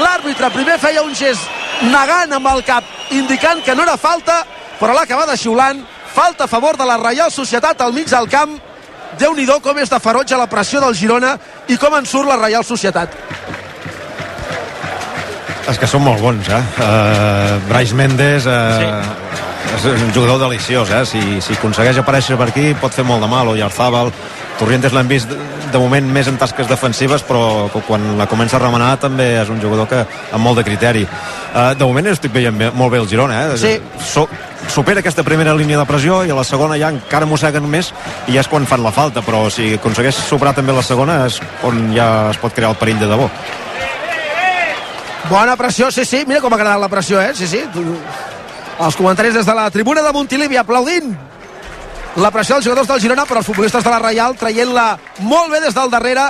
[0.00, 1.44] l'àrbitre primer feia un gest
[1.92, 4.40] negant amb el cap, indicant que no era falta,
[4.80, 8.56] però l'ha acabat xiulant, falta a favor de la Reial Societat al mig del camp,
[9.18, 11.36] déu nhi com és de ferotge la pressió del Girona
[11.68, 13.12] i com en surt la Reial Societat.
[15.68, 16.62] És que són molt bons, eh?
[16.80, 19.02] Uh, Brais Méndez uh,
[19.74, 19.92] sí.
[19.92, 21.04] és un jugador deliciós, eh?
[21.08, 24.12] Si, si aconsegueix aparèixer per aquí pot fer molt de mal, o Yarzábal
[24.58, 25.36] Torrientes l'hem vist de,
[25.70, 29.60] de moment més en tasques defensives però quan la comença a remenar també és un
[29.62, 33.08] jugador que amb molt de criteri uh, de moment estic veient bé, molt bé el
[33.10, 33.58] Girona eh?
[33.60, 33.76] Sí.
[34.02, 34.26] so,
[34.72, 37.92] supera aquesta primera línia de pressió i a la segona ja encara mosseguen més
[38.26, 41.38] i ja és quan fan la falta però si aconsegueix superar també la segona és
[41.68, 43.30] on ja es pot crear el perill de debò
[45.28, 47.34] Bona pressió, sí, sí, mira com ha agradat la pressió, eh?
[47.36, 47.60] Sí, sí.
[47.60, 51.10] Els comentaris des de la tribuna de Montilivi aplaudint
[52.16, 54.86] la pressió dels jugadors del Girona, però els futbolistes de la Reial traient-la
[55.28, 56.24] molt bé des del darrere,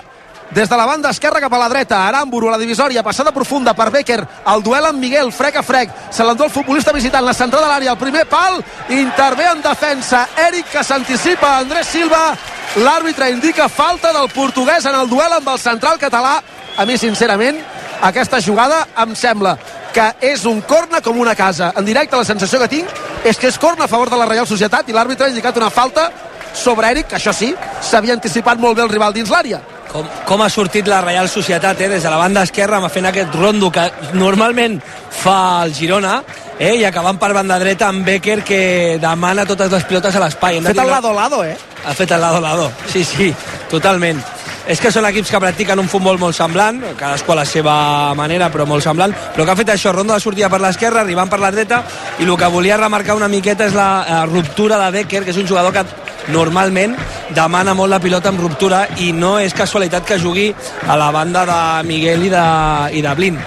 [0.51, 2.03] des de la banda esquerra cap a la dreta.
[2.09, 4.19] Aramburu a la divisòria, passada profunda per Becker,
[4.53, 7.73] el duel amb Miguel, frec a frec, se l'endú el futbolista visitant la centrada de
[7.73, 8.59] l'àrea, el primer pal,
[8.91, 12.35] intervé en defensa, Eric que s'anticipa, Andrés Silva,
[12.83, 16.41] l'àrbitre indica falta del portuguès en el duel amb el central català.
[16.79, 17.63] A mi, sincerament,
[18.03, 19.57] aquesta jugada em sembla
[19.95, 21.73] que és un corna com una casa.
[21.77, 24.47] En directe la sensació que tinc és que és corna a favor de la Reial
[24.47, 26.11] Societat i l'àrbitre ha indicat una falta
[26.55, 29.61] sobre Eric, que això sí, s'havia anticipat molt bé el rival dins l'àrea.
[29.89, 33.35] com, com ha sortit la Reial Societat eh, des de la banda esquerra fent aquest
[33.35, 34.79] rondo que normalment
[35.23, 36.19] fa el Girona
[36.59, 40.61] eh, i acabant per banda dreta amb Becker que demana totes les pilotes a l'espai
[40.61, 41.57] de Fet el lado-lado, eh?
[41.85, 42.71] ha fet el lado-lado.
[42.93, 43.35] Sí, sí,
[43.71, 44.21] totalment.
[44.69, 47.75] És que són equips que practiquen un futbol molt semblant, cadascú a la seva
[48.19, 51.31] manera, però molt semblant, però que ha fet això, ronda de sortida per l'esquerra, arribant
[51.33, 51.81] per la dreta,
[52.21, 55.41] i el que volia remarcar una miqueta és la eh, ruptura de Becker, que és
[55.41, 55.87] un jugador que
[56.29, 56.97] normalment
[57.33, 60.51] demana molt la pilota amb ruptura i no és casualitat que jugui
[60.87, 62.45] a la banda de Miguel i de,
[62.93, 63.39] i de Blin.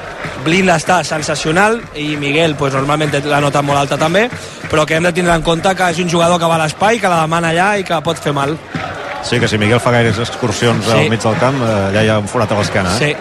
[0.42, 4.26] Blin està sensacional i Miguel pues, normalment la nota molt alta també,
[4.72, 6.98] però que hem de tindre en compte que és un jugador que va a l'espai,
[6.98, 8.58] que la demana allà i que pot fer mal.
[9.24, 10.92] Sí, que si Miguel fa gaires excursions Sí.
[10.92, 12.90] al mig del camp, eh, allà hi ha un forat a l'esquena.
[12.98, 12.98] Eh?
[13.00, 13.16] Sí.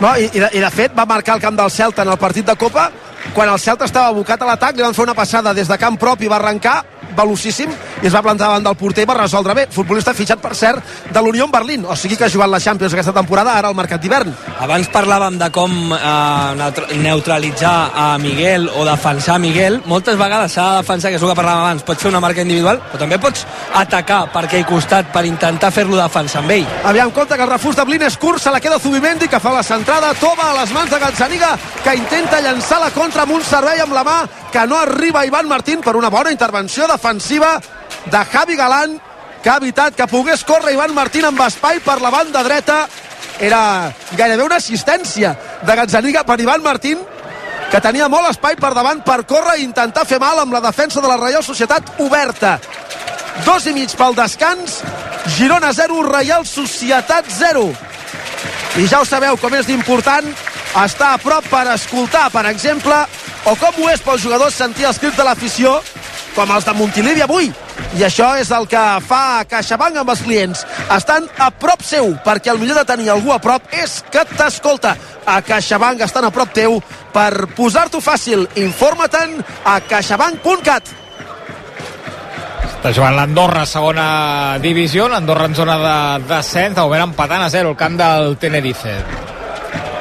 [0.00, 2.18] No, i, i, de, I de fet va marcar el camp del Celta en el
[2.18, 2.90] partit de Copa
[3.34, 5.96] quan el Celta estava abocat a l'atac li van fer una passada des de camp
[5.98, 6.84] propi va arrencar
[7.16, 7.70] velocíssim
[8.02, 9.66] i es va plantar davant del porter i va resoldre bé.
[9.70, 10.82] Futbolista fitxat, per cert,
[11.12, 11.84] de l'Unió Berlín.
[11.88, 14.34] O sigui que ha jugat la Champions aquesta temporada, ara al mercat d'hivern.
[14.60, 19.80] Abans parlàvem de com eh, neutra- neutralitzar a Miguel o defensar Miguel.
[19.86, 22.42] Moltes vegades s'ha de defensar, que és el que parlàvem abans, pots fer una marca
[22.42, 26.66] individual, però també pots atacar per aquell costat per intentar fer-lo defensar amb ell.
[26.84, 29.52] Aviam, compte que el refús de Blin és curt, se la queda Zubimendi, que fa
[29.54, 33.42] la centrada, toma a les mans de Gazzaniga, que intenta llançar la contra amb un
[33.44, 34.18] servei amb la mà,
[34.52, 37.56] que no arriba Ivan Martín per una bona intervenció defensiva
[38.10, 39.00] de Javi Galán,
[39.42, 42.86] que ha evitat que pogués córrer Ivan Martín amb espai per la banda dreta.
[43.38, 46.98] Era gairebé una assistència de Gazzaniga per Ivan Martín,
[47.70, 51.02] que tenia molt espai per davant per córrer i intentar fer mal amb la defensa
[51.02, 52.56] de la Reial Societat oberta.
[53.44, 54.80] Dos i mig pel descans,
[55.36, 57.68] Girona 0, Reial Societat 0.
[58.80, 60.26] I ja ho sabeu com és d'important
[60.84, 62.96] estar a prop per escoltar, per exemple,
[63.46, 65.78] o com ho és pels jugadors sentir els crits de l'afició,
[66.34, 67.52] com els de Montilivi avui.
[67.96, 70.64] I això és el que fa CaixaBank amb els clients.
[70.96, 74.96] Estan a prop seu, perquè el millor de tenir algú a prop és que t'escolta.
[75.26, 76.80] A CaixaBank estan a prop teu
[77.14, 78.46] per posar-t'ho fàcil.
[78.62, 80.92] Informa-te'n a caixabank.cat.
[82.76, 84.08] Està jugant l'Andorra, segona
[84.62, 89.00] divisió, l'Andorra en zona de descens, de moment empatant a 0 el camp del Tenerife.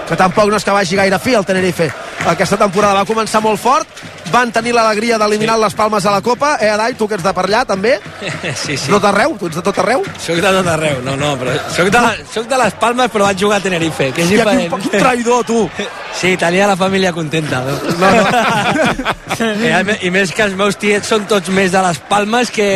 [0.06, 1.90] que tampoc no és que vagi gaire fi el Tenerife.
[2.30, 4.04] Aquesta temporada va començar molt fort,
[4.36, 5.64] van tenir l'alegria d'eliminar sí.
[5.64, 6.56] les palmes a la Copa.
[6.60, 7.98] Eh, Adai, tu que ets de per allà, també?
[8.66, 8.90] Sí, sí.
[8.92, 9.36] Tot arreu?
[9.40, 10.04] Tu ets de tot arreu?
[10.22, 13.28] Soc de tot arreu, no, no, però soc de, la, soc de les Palmes però
[13.30, 14.90] vaig jugar a Tenerife, que és Hòstia, quin, diferent.
[14.90, 15.64] quin traïdor, tu!
[16.16, 17.60] Sí, tenia la família contenta.
[17.60, 17.74] No?
[18.00, 18.08] No,
[19.68, 22.52] I, a me- I més que els meus tiets són tots més de les Palmes
[22.56, 22.68] que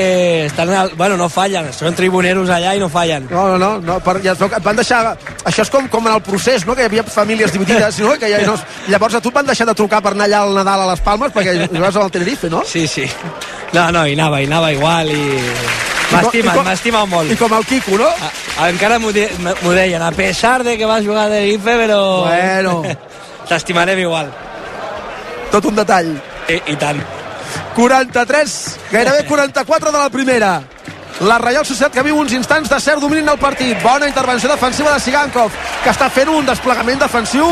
[0.49, 0.74] estan...
[0.76, 3.30] Al, bueno, no fallen, són tribuneros allà i no fallen.
[3.32, 5.16] No, no, no, no per, ja et van deixar...
[5.47, 8.28] Això és com, com en el procés, no?, que hi havia famílies dividides, no?, que
[8.28, 8.57] ja no...
[8.91, 11.03] Llavors a tu et van deixar de trucar per anar allà al Nadal a les
[11.07, 12.63] Palmes perquè jugaves al Tenerife, no?
[12.65, 13.05] Sí, sí.
[13.73, 15.21] No, no, i anava, i anava igual i...
[16.09, 17.31] M'estimen, com- m'estimen molt.
[17.31, 18.07] I com el Quico, no?
[18.57, 19.29] A, encara m'ho de-
[19.75, 22.25] deien, a pesar de que vas jugar a Tenerife, però...
[22.25, 22.81] Bueno.
[23.49, 24.31] T'estimarem igual.
[25.51, 26.09] Tot un detall.
[26.49, 26.99] I, I tant.
[27.75, 28.55] 43,
[28.91, 30.61] gairebé 44 de la primera.
[31.20, 33.76] La Reial Societat que viu uns instants de cert domini en el partit.
[33.84, 35.51] Bona intervenció defensiva de Sigankov,
[35.84, 37.43] que està fent un desplegament defensiu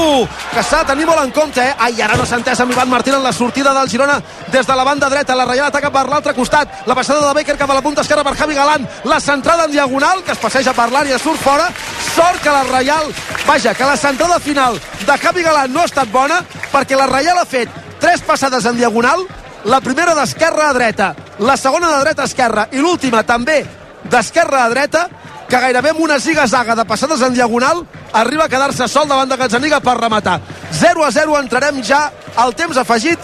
[0.54, 1.60] que s'ha de tenir molt en compte.
[1.60, 1.74] Eh?
[1.84, 4.22] Ai, ara no s'ha entès amb Ivan Martín en la sortida del Girona
[4.54, 5.36] des de la banda dreta.
[5.36, 6.88] La Reial ataca per l'altre costat.
[6.88, 8.88] La passada de Baker cap a la punta esquerra per Javi Galán.
[9.04, 11.68] La centrada en diagonal, que es passeja per l'àrea, surt fora.
[12.16, 13.12] Sort que la Reial...
[13.48, 16.40] Vaja, que la centrada final de Javi Galán no ha estat bona,
[16.72, 17.68] perquè la Reial ha fet
[18.00, 19.28] tres passades en diagonal,
[19.66, 23.64] la primera d'esquerra a dreta, la segona de dreta a esquerra i l'última també
[24.10, 25.08] d'esquerra a dreta,
[25.48, 29.38] que gairebé amb una ziga-zaga de passades en diagonal arriba a quedar-se sol davant de
[29.40, 30.40] Gazzaniga per rematar.
[30.72, 33.20] 0 a 0 entrarem ja al temps afegit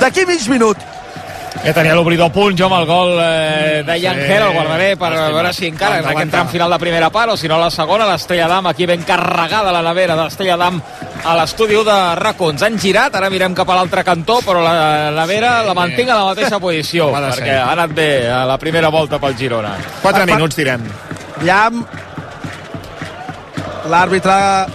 [0.00, 0.76] d'aquí mig minut.
[1.64, 4.26] Ja tenia l'obridor a punt, jo, amb el gol eh, de Jan Sí.
[4.26, 4.32] sí.
[4.32, 5.32] el guardaré per Llàstima.
[5.34, 8.06] veure si encara en aquest tram final de primera part o si no la segona,
[8.06, 10.80] l'Estrella d'Am aquí ben carregada la nevera de l'Estrella d'Am
[11.24, 12.50] a l'estudi de RACO.
[12.50, 16.14] Ens han girat, ara mirem cap a l'altre cantó, però la nevera la mantinc a
[16.20, 17.42] la mateixa posició, Ha de ser.
[17.44, 19.74] perquè ha anat bé a la primera volta pel Girona.
[20.02, 20.82] 4 Pa- pa- minuts, direm.
[21.42, 21.84] Llam.
[23.88, 24.66] L'àrbitre...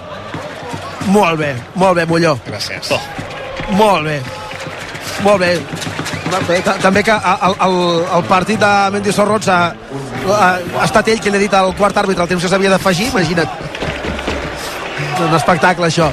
[1.07, 2.35] Molt bé, molt bé, Molló.
[2.45, 2.91] Gràcies.
[3.71, 4.21] Molt bé.
[5.23, 5.59] Molt bé.
[6.47, 7.75] Bé ta- també que el, el,
[8.17, 11.73] el partit de Mendy Sorrots ha, ha, ha estat ell qui li ha dit al
[11.75, 13.49] quart àrbitre el temps que s'havia d'afegir, imagina't.
[15.21, 16.07] Un espectacle, això.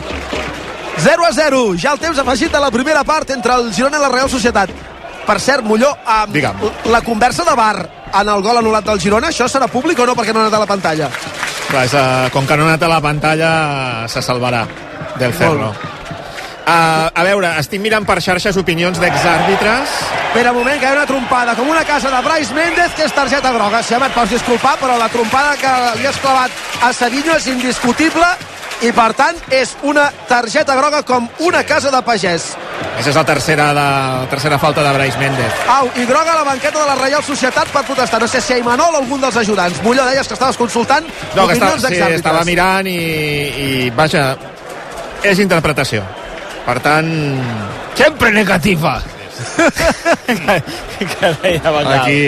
[0.98, 4.02] 0 a 0, ja el temps afegit de la primera part entre el Girona i
[4.02, 4.70] la Real Societat.
[5.28, 6.56] Per cert, Molló, amb Digue'm.
[6.90, 7.88] la conversa de bar
[8.18, 10.56] en el gol anul·lat del Girona, això serà públic o no perquè no ha anat
[10.56, 11.08] a la pantalla?
[11.68, 13.50] Clar, és, uh, com que no ha anat a la pantalla,
[14.08, 14.66] se salvarà
[15.20, 15.72] del Cerro.
[16.68, 19.92] Uh, a veure, estic mirant per xarxes opinions d'exàrbitres.
[20.28, 23.06] Espera un moment, que hi ha una trompada, com una casa de Brais Méndez, que
[23.06, 23.80] és targeta groga.
[23.82, 26.52] Si et pots disculpar, però la trompada que li has clavat
[26.84, 28.28] a Savinho és indiscutible
[28.84, 32.52] i per tant és una targeta groga com una casa de pagès.
[32.98, 35.64] Aquesta és la tercera, de, la tercera falta de Brais Méndez.
[35.72, 38.20] Au, i groga a la banqueta de la Reial Societat per protestar.
[38.20, 39.80] No sé si a Imanol o algun dels ajudants.
[39.82, 42.20] Molló, deies que estaves consultant No, que opinions sí, d'exàrbitres.
[42.20, 44.34] estava mirant i, i, vaja,
[45.24, 46.04] és interpretació.
[46.68, 47.08] Per tant...
[47.96, 48.98] Sempre negativa.
[51.96, 52.20] Aquí...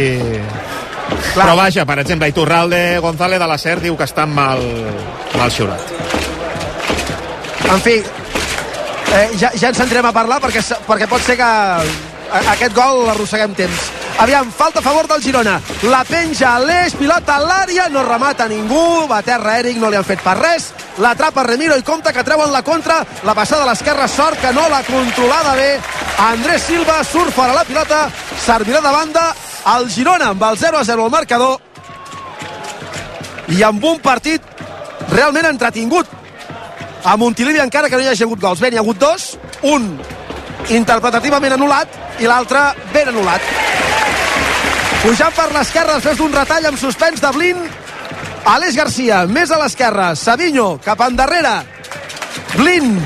[1.35, 4.63] Però vaja, per exemple, Iturralde González de la SER diu que està mal,
[5.37, 5.93] mal xiulat.
[7.69, 11.51] En fi, eh, ja, ja ens entrem a parlar perquè, perquè pot ser que
[12.39, 13.91] aquest gol l'arrosseguem temps.
[14.21, 15.59] Aviam, falta a favor del Girona.
[15.89, 19.91] La penja a l'eix, pilota a l'àrea, no remata ningú, va a terra Eric, no
[19.91, 20.71] li han fet per res.
[21.01, 23.01] L'atrapa Remiro i compta que treuen la contra.
[23.25, 25.71] La passada a l'esquerra, sort que no l'ha controlada bé.
[26.29, 28.05] Andrés Silva surt fora la pilota,
[28.45, 29.25] servirà de banda
[29.73, 31.59] al Girona amb el 0 a 0 al marcador
[33.51, 34.45] i amb un partit
[35.11, 36.07] realment entretingut
[37.05, 38.61] a Montilivi encara que no hi hagi hagut gols.
[38.61, 39.89] Bé, n'hi ha hagut dos, un
[40.69, 43.49] interpretativament anul·lat i l'altre ben anul·lat.
[45.01, 47.63] Pujant per l'esquerra després d'un retall amb suspens de Blin,
[48.51, 51.53] Aleix Garcia, més a l'esquerra, Savinho, cap endarrere,
[52.57, 52.97] Blin,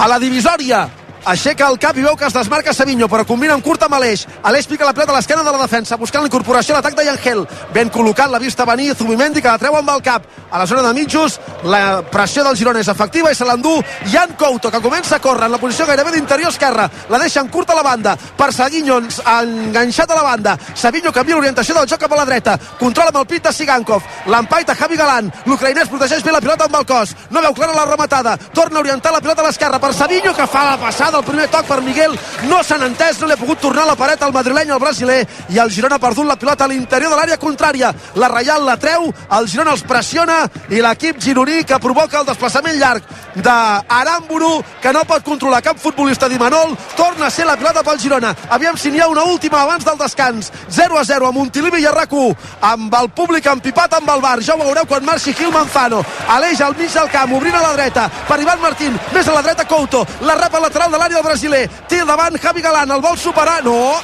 [0.00, 0.86] a la divisòria,
[1.24, 4.24] aixeca el cap i veu que es desmarca Savinho, però combina amb curt amb Aleix.
[4.42, 7.04] Aleix pica la pilota a l'esquena de la defensa, buscant la incorporació a l'atac de
[7.06, 7.44] Yangel.
[7.72, 10.26] Ben col·locat, la vista venir, Zubimendi que la treu amb el cap.
[10.50, 13.78] A la zona de mitjos, la pressió del Girona és efectiva i se l'endú
[14.10, 16.88] Jan Couto, que comença a córrer en la posició gairebé d'interior esquerra.
[17.08, 20.58] La deixa en curt a la banda, per Saguinho enganxat a la banda.
[20.74, 22.58] Savinho canvia l'orientació del joc cap a la dreta.
[22.80, 24.02] Controla amb el pit de Sigankov.
[24.26, 25.30] L'empaita Javi Galán.
[25.46, 27.14] L'ucraïnès protegeix bé la pilota amb el cos.
[27.30, 28.36] No veu clara la rematada.
[28.52, 31.11] Torna a orientar la pilota a l'esquerra per Savinho, que fa la passada.
[31.12, 32.14] El primer toc per Miguel.
[32.48, 35.20] No s'han entès, no li ha pogut tornar la paret al madrileny, al brasiler.
[35.52, 37.92] I el Girona ha perdut la pilota a l'interior de l'àrea contrària.
[38.16, 42.78] La Reial la treu, el Girona els pressiona i l'equip gironí que provoca el desplaçament
[42.80, 43.04] llarg
[43.34, 48.34] d'Aramburu, que no pot controlar cap futbolista d'Imanol, torna a ser la pilota pel Girona.
[48.50, 50.52] Aviam si n'hi ha una última abans del descans.
[50.68, 52.12] 0 a 0 a Montilivi i a rac
[52.60, 54.38] amb el públic empipat amb el bar.
[54.42, 56.02] Ja ho veureu quan marxi Gil Manzano.
[56.28, 59.42] Aleix al mig del camp, obrint a la dreta per Ivan Martín, més a la
[59.42, 61.62] dreta Couto, la rapa lateral de l'àrea del brasiler.
[61.88, 63.96] Té davant Javi Galán, el vol superar, no,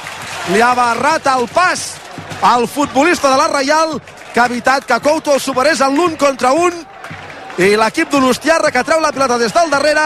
[0.51, 1.93] li ha barrat el pas
[2.43, 3.99] al futbolista de la Reial
[4.33, 6.75] que ha evitat que Couto el superés en l'un contra un
[7.59, 10.05] i l'equip d'Unostiarra que treu la pilota des del darrere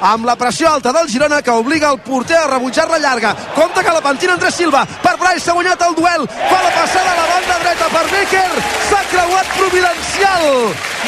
[0.00, 3.34] amb la pressió alta del Girona que obliga el porter a rebutjar-la llarga.
[3.54, 6.26] Compte que la pentina Andrés Silva per Brais s'ha guanyat el duel.
[6.28, 8.64] Fa la passada a la banda dreta per Becker.
[8.90, 10.46] S'ha creuat providencial.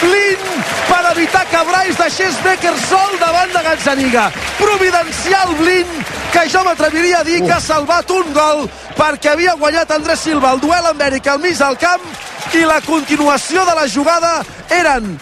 [0.00, 4.30] Blin per evitar que Brais deixés Becker sol davant de Gazzaniga.
[4.58, 5.98] Providencial Blin
[6.32, 8.66] que jo m'atreviria a dir que ha salvat un gol
[8.98, 12.04] perquè havia guanyat Andrés Silva el duel amb Eric al mig del camp
[12.54, 14.32] i la continuació de la jugada
[14.76, 15.16] eren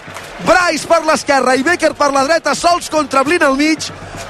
[0.45, 3.87] Brais per l'esquerra i Becker per la dreta, sols contra Blin al mig,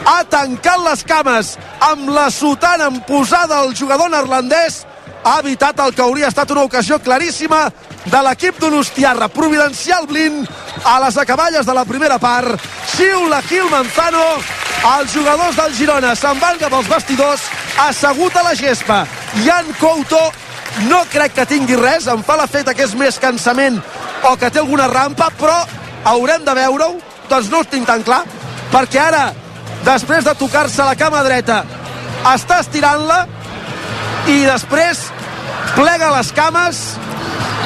[0.06, 4.84] ha tancat les cames amb la sotana posada el jugador neerlandès,
[5.26, 7.64] ha evitat el que hauria estat una ocasió claríssima
[8.06, 9.26] de l'equip d'Unostiarra.
[9.34, 10.44] Providencial Blin
[10.84, 12.54] a les acaballes de la primera part.
[12.94, 14.22] Xiula Gil Manzano,
[14.94, 17.48] els jugadors del Girona se'n van cap als vestidors,
[17.88, 19.02] assegut a la gespa.
[19.42, 20.22] Jan Couto
[20.86, 23.82] no crec que tingui res, em fa l'efecte que és més cansament
[24.22, 25.58] o que té alguna rampa, però
[26.06, 26.94] haurem de veure-ho,
[27.30, 28.22] doncs no ho tinc tan clar,
[28.72, 29.24] perquè ara,
[29.86, 31.62] després de tocar-se la cama dreta,
[32.34, 33.24] està estirant-la
[34.30, 35.08] i després
[35.76, 36.86] plega les cames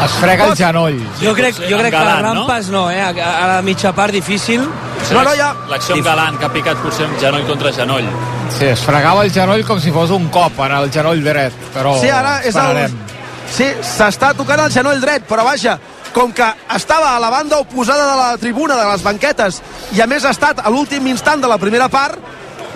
[0.01, 0.95] Es frega el genoll.
[1.21, 3.03] Jo crec, jo crec que Galant, les rampes no, eh?
[3.05, 4.63] A, a la mitja part difícil.
[4.65, 5.51] No, no, ja...
[5.69, 8.09] L'acció amb Galant, que ha picat potser amb genoll contra genoll.
[8.57, 11.99] Sí, es fregava el genoll com si fos un cop en el genoll dret, però
[12.01, 12.81] Sí, ara és el...
[13.51, 15.77] Sí, s'està tocant el genoll dret, però vaja,
[16.15, 19.61] com que estava a la banda oposada de la tribuna, de les banquetes,
[19.95, 22.19] i a més ha estat a l'últim instant de la primera part,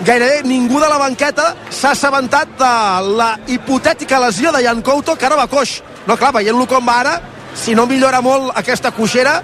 [0.05, 2.71] gairebé ningú de la banqueta s'ha assabentat de
[3.15, 5.81] la hipotètica lesió de Jan Couto, que ara va coix.
[6.07, 7.15] No, clar, veient-lo com va ara,
[7.55, 9.41] si no millora molt aquesta coixera,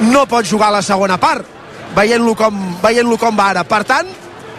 [0.00, 1.46] no pot jugar a la segona part,
[1.96, 3.64] veient-lo com, veient com va ara.
[3.64, 4.08] Per tant,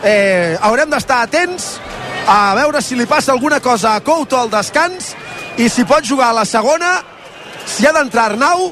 [0.04, 1.80] eh, haurem d'estar atents
[2.28, 5.16] a veure si li passa alguna cosa a Couto al descans
[5.58, 7.00] i si pot jugar a la segona,
[7.72, 8.70] si ha d'entrar Arnau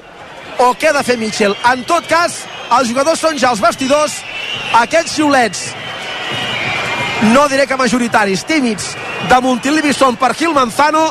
[0.60, 1.56] o què ha de fer Mitchell.
[1.72, 2.42] En tot cas,
[2.78, 4.20] els jugadors són ja els vestidors,
[4.84, 5.70] aquests xiulets
[7.34, 8.94] no diré que majoritaris, tímids,
[9.28, 11.10] de Montilivi són per Gil Manzano,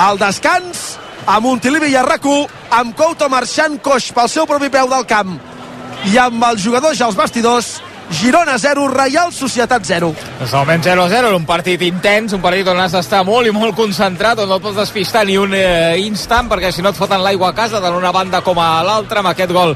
[0.00, 0.96] al descans,
[1.26, 2.24] a Montilivi i a rac
[2.70, 5.36] amb Couto marxant coix pel seu propi peu del camp.
[6.06, 7.80] I amb els jugadors ja als vestidors
[8.10, 10.12] Girona 0, Reial Societat 0.
[10.38, 13.74] Doncs de moment 0-0, un partit intens, un partit on has d'estar molt i molt
[13.74, 17.50] concentrat, on no pots despistar ni un eh, instant, perquè si no et foten l'aigua
[17.50, 19.74] a casa, tant una banda com a l'altra, amb aquest gol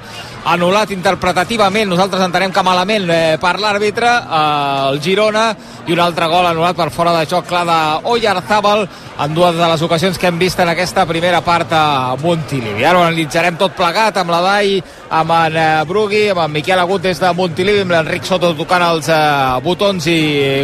[0.51, 5.51] anul·lat interpretativament, nosaltres entenem que malament eh, per l'àrbitre, eh, el Girona,
[5.91, 8.87] i un altre gol anul·lat per fora de joc clar d'Oyarzábal
[9.21, 12.85] en dues de les ocasions que hem vist en aquesta primera part a Montilivi.
[12.87, 14.79] Ara ho analitzarem tot plegat amb la Dai,
[15.11, 18.83] amb en eh, Brugui, amb en Miquel Agut des de Montilivi, amb l'Enric Soto tocant
[18.85, 19.19] els eh,
[19.65, 20.21] botons i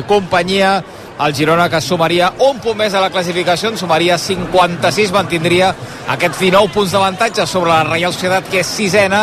[0.09, 0.77] companyia.
[1.17, 5.71] El Girona que sumaria un punt més a la classificació, en sumaria 56, mantindria
[6.13, 9.23] aquests 19 punts d'avantatge sobre la Reial Societat, que és sisena,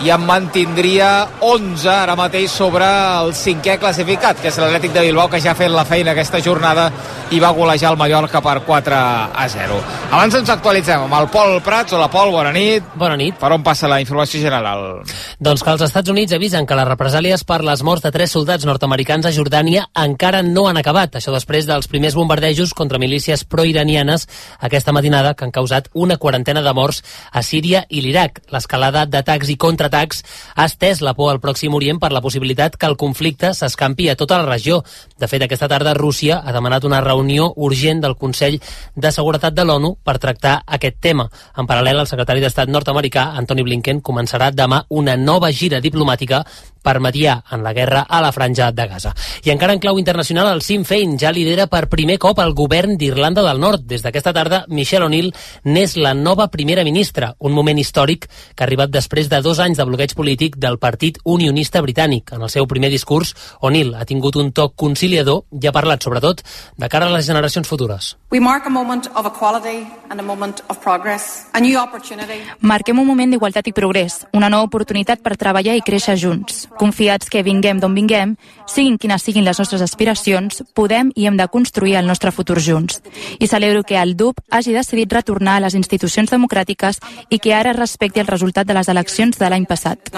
[0.00, 5.28] i en mantindria 11 ara mateix sobre el cinquè classificat, que és l'Atlètic de Bilbao,
[5.30, 6.88] que ja ha fet la feina aquesta jornada
[7.32, 8.96] i va golejar el Mallorca per 4
[9.32, 9.78] a 0.
[10.12, 11.94] Abans ens actualitzem amb el Pol Prats.
[11.96, 12.84] Hola, Pol, bona nit.
[12.98, 13.38] Bona nit.
[13.40, 15.00] Per on passa la informació general?
[15.40, 18.66] Doncs que els Estats Units avisen que les represàlies per les morts de tres soldats
[18.68, 21.16] nord-americans a Jordània encara no han acabat.
[21.16, 24.28] Això després dels primers bombardejos contra milícies proiranianes
[24.60, 27.00] aquesta matinada que han causat una quarantena de morts
[27.32, 28.42] a Síria i l'Iraq.
[28.52, 29.56] L'escalada d'atacs i
[29.92, 30.24] contraatacs
[30.56, 34.16] ha estès la por al Pròxim Orient per la possibilitat que el conflicte s'escampi a
[34.16, 34.82] tota la regió.
[35.18, 38.60] De fet, aquesta tarda Rússia ha demanat una reunió urgent del Consell
[38.96, 41.28] de Seguretat de l'ONU per tractar aquest tema.
[41.56, 46.44] En paral·lel, el secretari d'Estat nord-americà, Antony Blinken, començarà demà una nova gira diplomàtica
[46.82, 49.14] per mediar en la guerra a la franja de Gaza.
[49.44, 52.96] I encara en clau internacional, el Sinn Féin ja lidera per primer cop el govern
[52.98, 53.86] d'Irlanda del Nord.
[53.86, 55.32] Des d'aquesta tarda, Michelle O'Neill
[55.64, 59.78] n'és la nova primera ministra, un moment històric que ha arribat després de dos anys
[59.78, 62.32] de bloqueig polític del Partit Unionista Britànic.
[62.32, 66.42] En el seu primer discurs, O'Neill ha tingut un toc conciliador i ha parlat, sobretot,
[66.76, 68.16] de cara a les generacions futures.
[68.32, 72.40] We mark a moment of equality and a moment of progress, a new opportunity.
[72.60, 76.66] Marquem un moment d'igualtat i progrés, una nova oportunitat per treballar i créixer junts.
[76.78, 81.48] Confiats que vinguem d'on vinguem, siguin quines siguin les nostres aspiracions, podem i hem de
[81.48, 83.02] construir el nostre futur junts.
[83.38, 87.00] I celebro que el DUP hagi decidit retornar a les institucions democràtiques
[87.30, 90.12] i que ara respecti el resultat de les eleccions de l'any passat.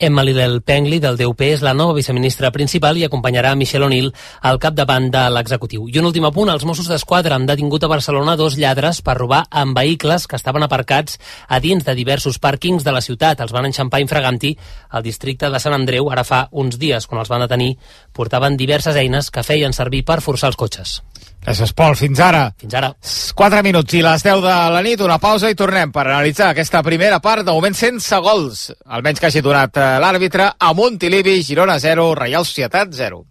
[0.00, 4.12] Emma Lidl Pengli, del DUP, és la nova viceministra principal i acompanyarà Michel O'Neill
[4.46, 5.88] al capdavant de l'executiu.
[5.90, 9.40] I un últim apunt, els Mossos d'Esquadra han detingut a Barcelona dos lladres per robar
[9.50, 11.18] amb vehicles que estaven aparcats
[11.48, 13.42] a dins de diversos pàrquings de la ciutat.
[13.42, 14.52] Els van enxampar infraganti
[14.90, 17.72] al districte de Sant Andreu ara fa uns dies, quan els van detenir,
[18.14, 21.00] portaven diverses eines que feien servir per forçar els cotxes.
[21.44, 21.94] Gràcies, Pol.
[21.96, 22.42] Fins ara.
[22.60, 22.90] Fins ara.
[23.38, 26.82] 4 minuts i les 10 de la nit, una pausa i tornem per analitzar aquesta
[26.82, 31.78] primera part, de moment sense gols, almenys que hagi donat eh, l'àrbitre, a Montilivi, Girona
[31.80, 33.24] 0, Reial Societat 0.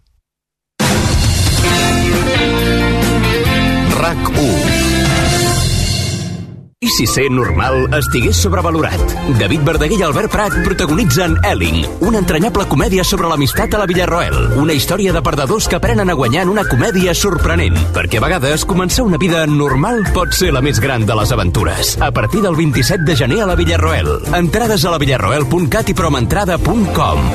[3.98, 4.67] RAC 1
[6.80, 9.00] i si ser normal estigués sobrevalorat?
[9.40, 14.36] David Verdaguer i Albert Prat protagonitzen Elling, una entranyable comèdia sobre l'amistat a la Villarroel.
[14.62, 17.76] Una història de perdedors que aprenen a guanyar en una comèdia sorprenent.
[17.96, 21.96] Perquè a vegades començar una vida normal pot ser la més gran de les aventures.
[22.00, 24.14] A partir del 27 de gener a la Villarroel.
[24.38, 27.26] Entrades a la villarroel.cat i promentrada.com.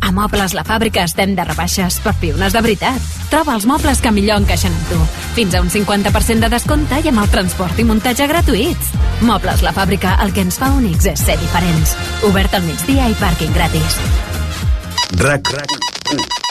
[0.00, 2.98] A Mobles La Fàbrica estem de rebaixes per piones de veritat.
[3.30, 4.98] Troba els mobles que millor encaixen amb tu.
[5.36, 8.92] Fins a un 50% de descompte i amb el transport i muntatge gratuïts.
[9.26, 11.96] Mobles La Fàbrica, el que ens fa únics és ser diferents.
[12.28, 14.00] Obert al migdia i pàrquing gratis.
[15.22, 15.54] RAC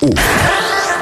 [0.03, 0.84] 1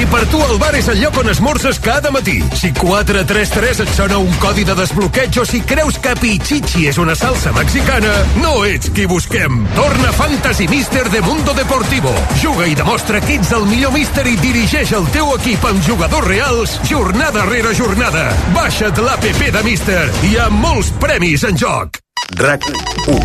[0.00, 3.90] Si per tu el bar és el lloc on esmorzes cada matí, si 433 et
[3.92, 8.62] sona un codi de desbloqueig o si creus que Pichichi és una salsa mexicana, no
[8.64, 9.58] ets qui busquem.
[9.76, 12.14] Torna Fantasy Mister de Mundo Deportivo.
[12.40, 16.28] Juga i demostra que ets el millor míster i dirigeix el teu equip amb jugadors
[16.32, 18.30] reals jornada rere jornada.
[18.56, 20.06] Baixa't l'APP de Mister.
[20.30, 22.00] Hi ha molts premis en joc.
[22.40, 22.70] RAC
[23.10, 23.18] 1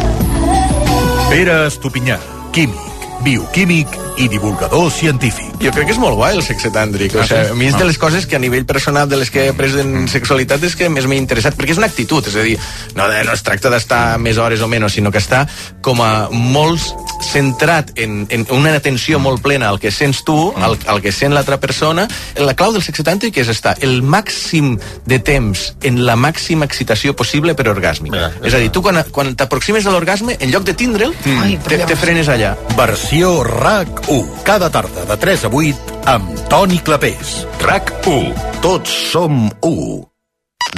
[1.30, 2.20] Pere Estupinyà,
[2.52, 5.48] químic, bioquímic i divulgador científic.
[5.62, 7.16] Jo crec que és molt guai el sexe tàndric.
[7.16, 7.52] O Ah, sigui, sí?
[7.52, 7.88] a mi és de Ah.
[7.88, 10.90] les coses que a nivell personal de les que he après en sexualitat és que
[10.90, 12.58] més m'he interessat, perquè és una actitud, és a dir,
[12.96, 15.48] no, no es tracta d'estar més hores o menys, sinó que està
[15.82, 20.78] com a molts centrat en, en una atenció molt plena al que sents tu, al,
[20.88, 22.08] al que sent l'altra persona.
[22.38, 27.16] La clau del sexe tàntric és estar el màxim de temps en la màxima excitació
[27.16, 28.32] possible per orgàsmica.
[28.44, 31.78] és a dir, tu quan, quan t'aproximes a l'orgasme, en lloc de tindre'l, Ai, te,
[31.80, 32.56] te frenes allà.
[32.78, 34.44] Versió RAC 1.
[34.44, 37.48] Cada tarda de 3 a 8 amb Toni Clapés.
[37.60, 38.34] RAC 1.
[38.62, 40.08] Tots som 1.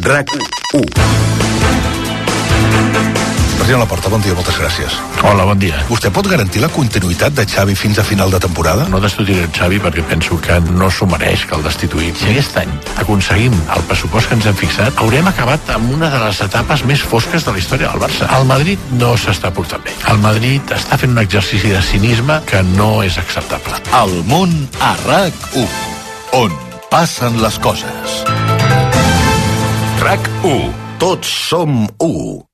[0.03, 0.27] RAC
[0.73, 0.83] 1.
[3.67, 4.93] President Laporta, bon dia, moltes gràcies.
[5.27, 5.81] Hola, bon dia.
[5.89, 8.85] Vostè pot garantir la continuïtat de Xavi fins a final de temporada?
[8.87, 12.13] No destituiré en Xavi perquè penso que no s'ho mereix que el destituïm.
[12.15, 12.71] Si aquest any
[13.03, 17.03] aconseguim el pressupost que ens hem fixat, haurem acabat amb una de les etapes més
[17.11, 18.31] fosques de la història del Barça.
[18.39, 19.99] El Madrid no s'està portant bé.
[20.15, 23.83] El Madrid està fent un exercici de cinisme que no és acceptable.
[23.99, 25.69] El món a RAC 1.
[26.39, 28.19] On passen les coses.
[29.99, 30.69] RAC 1.
[31.03, 32.46] Tots som 1.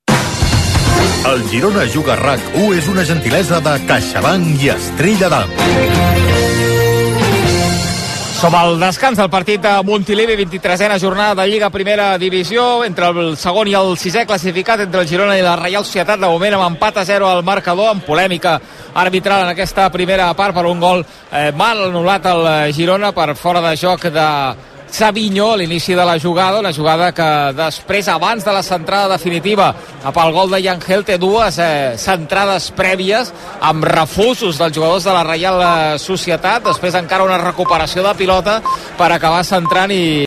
[1.30, 5.54] El Girona Juga RAC1 és una gentilesa de CaixaBank i Estrella d'Am.
[8.44, 13.38] Som al descans del partit de Montilivi, 23a jornada de Lliga Primera Divisió, entre el
[13.40, 16.66] segon i el sisè classificat, entre el Girona i la Reial Societat, de moment amb
[16.74, 18.58] empat a 0 al marcador, amb polèmica
[18.94, 23.64] arbitral en aquesta primera part per un gol eh, mal anul·lat al Girona per fora
[23.64, 24.28] de joc de
[24.94, 27.26] Savinho a l'inici de la jugada, una jugada que
[27.58, 29.72] després, abans de la centrada definitiva
[30.06, 33.32] al gol de Yangel, té dues eh, centrades prèvies
[33.66, 35.58] amb refusos dels jugadors de la Reial
[35.98, 38.60] Societat, després encara una recuperació de pilota
[39.00, 40.22] per acabar centrant i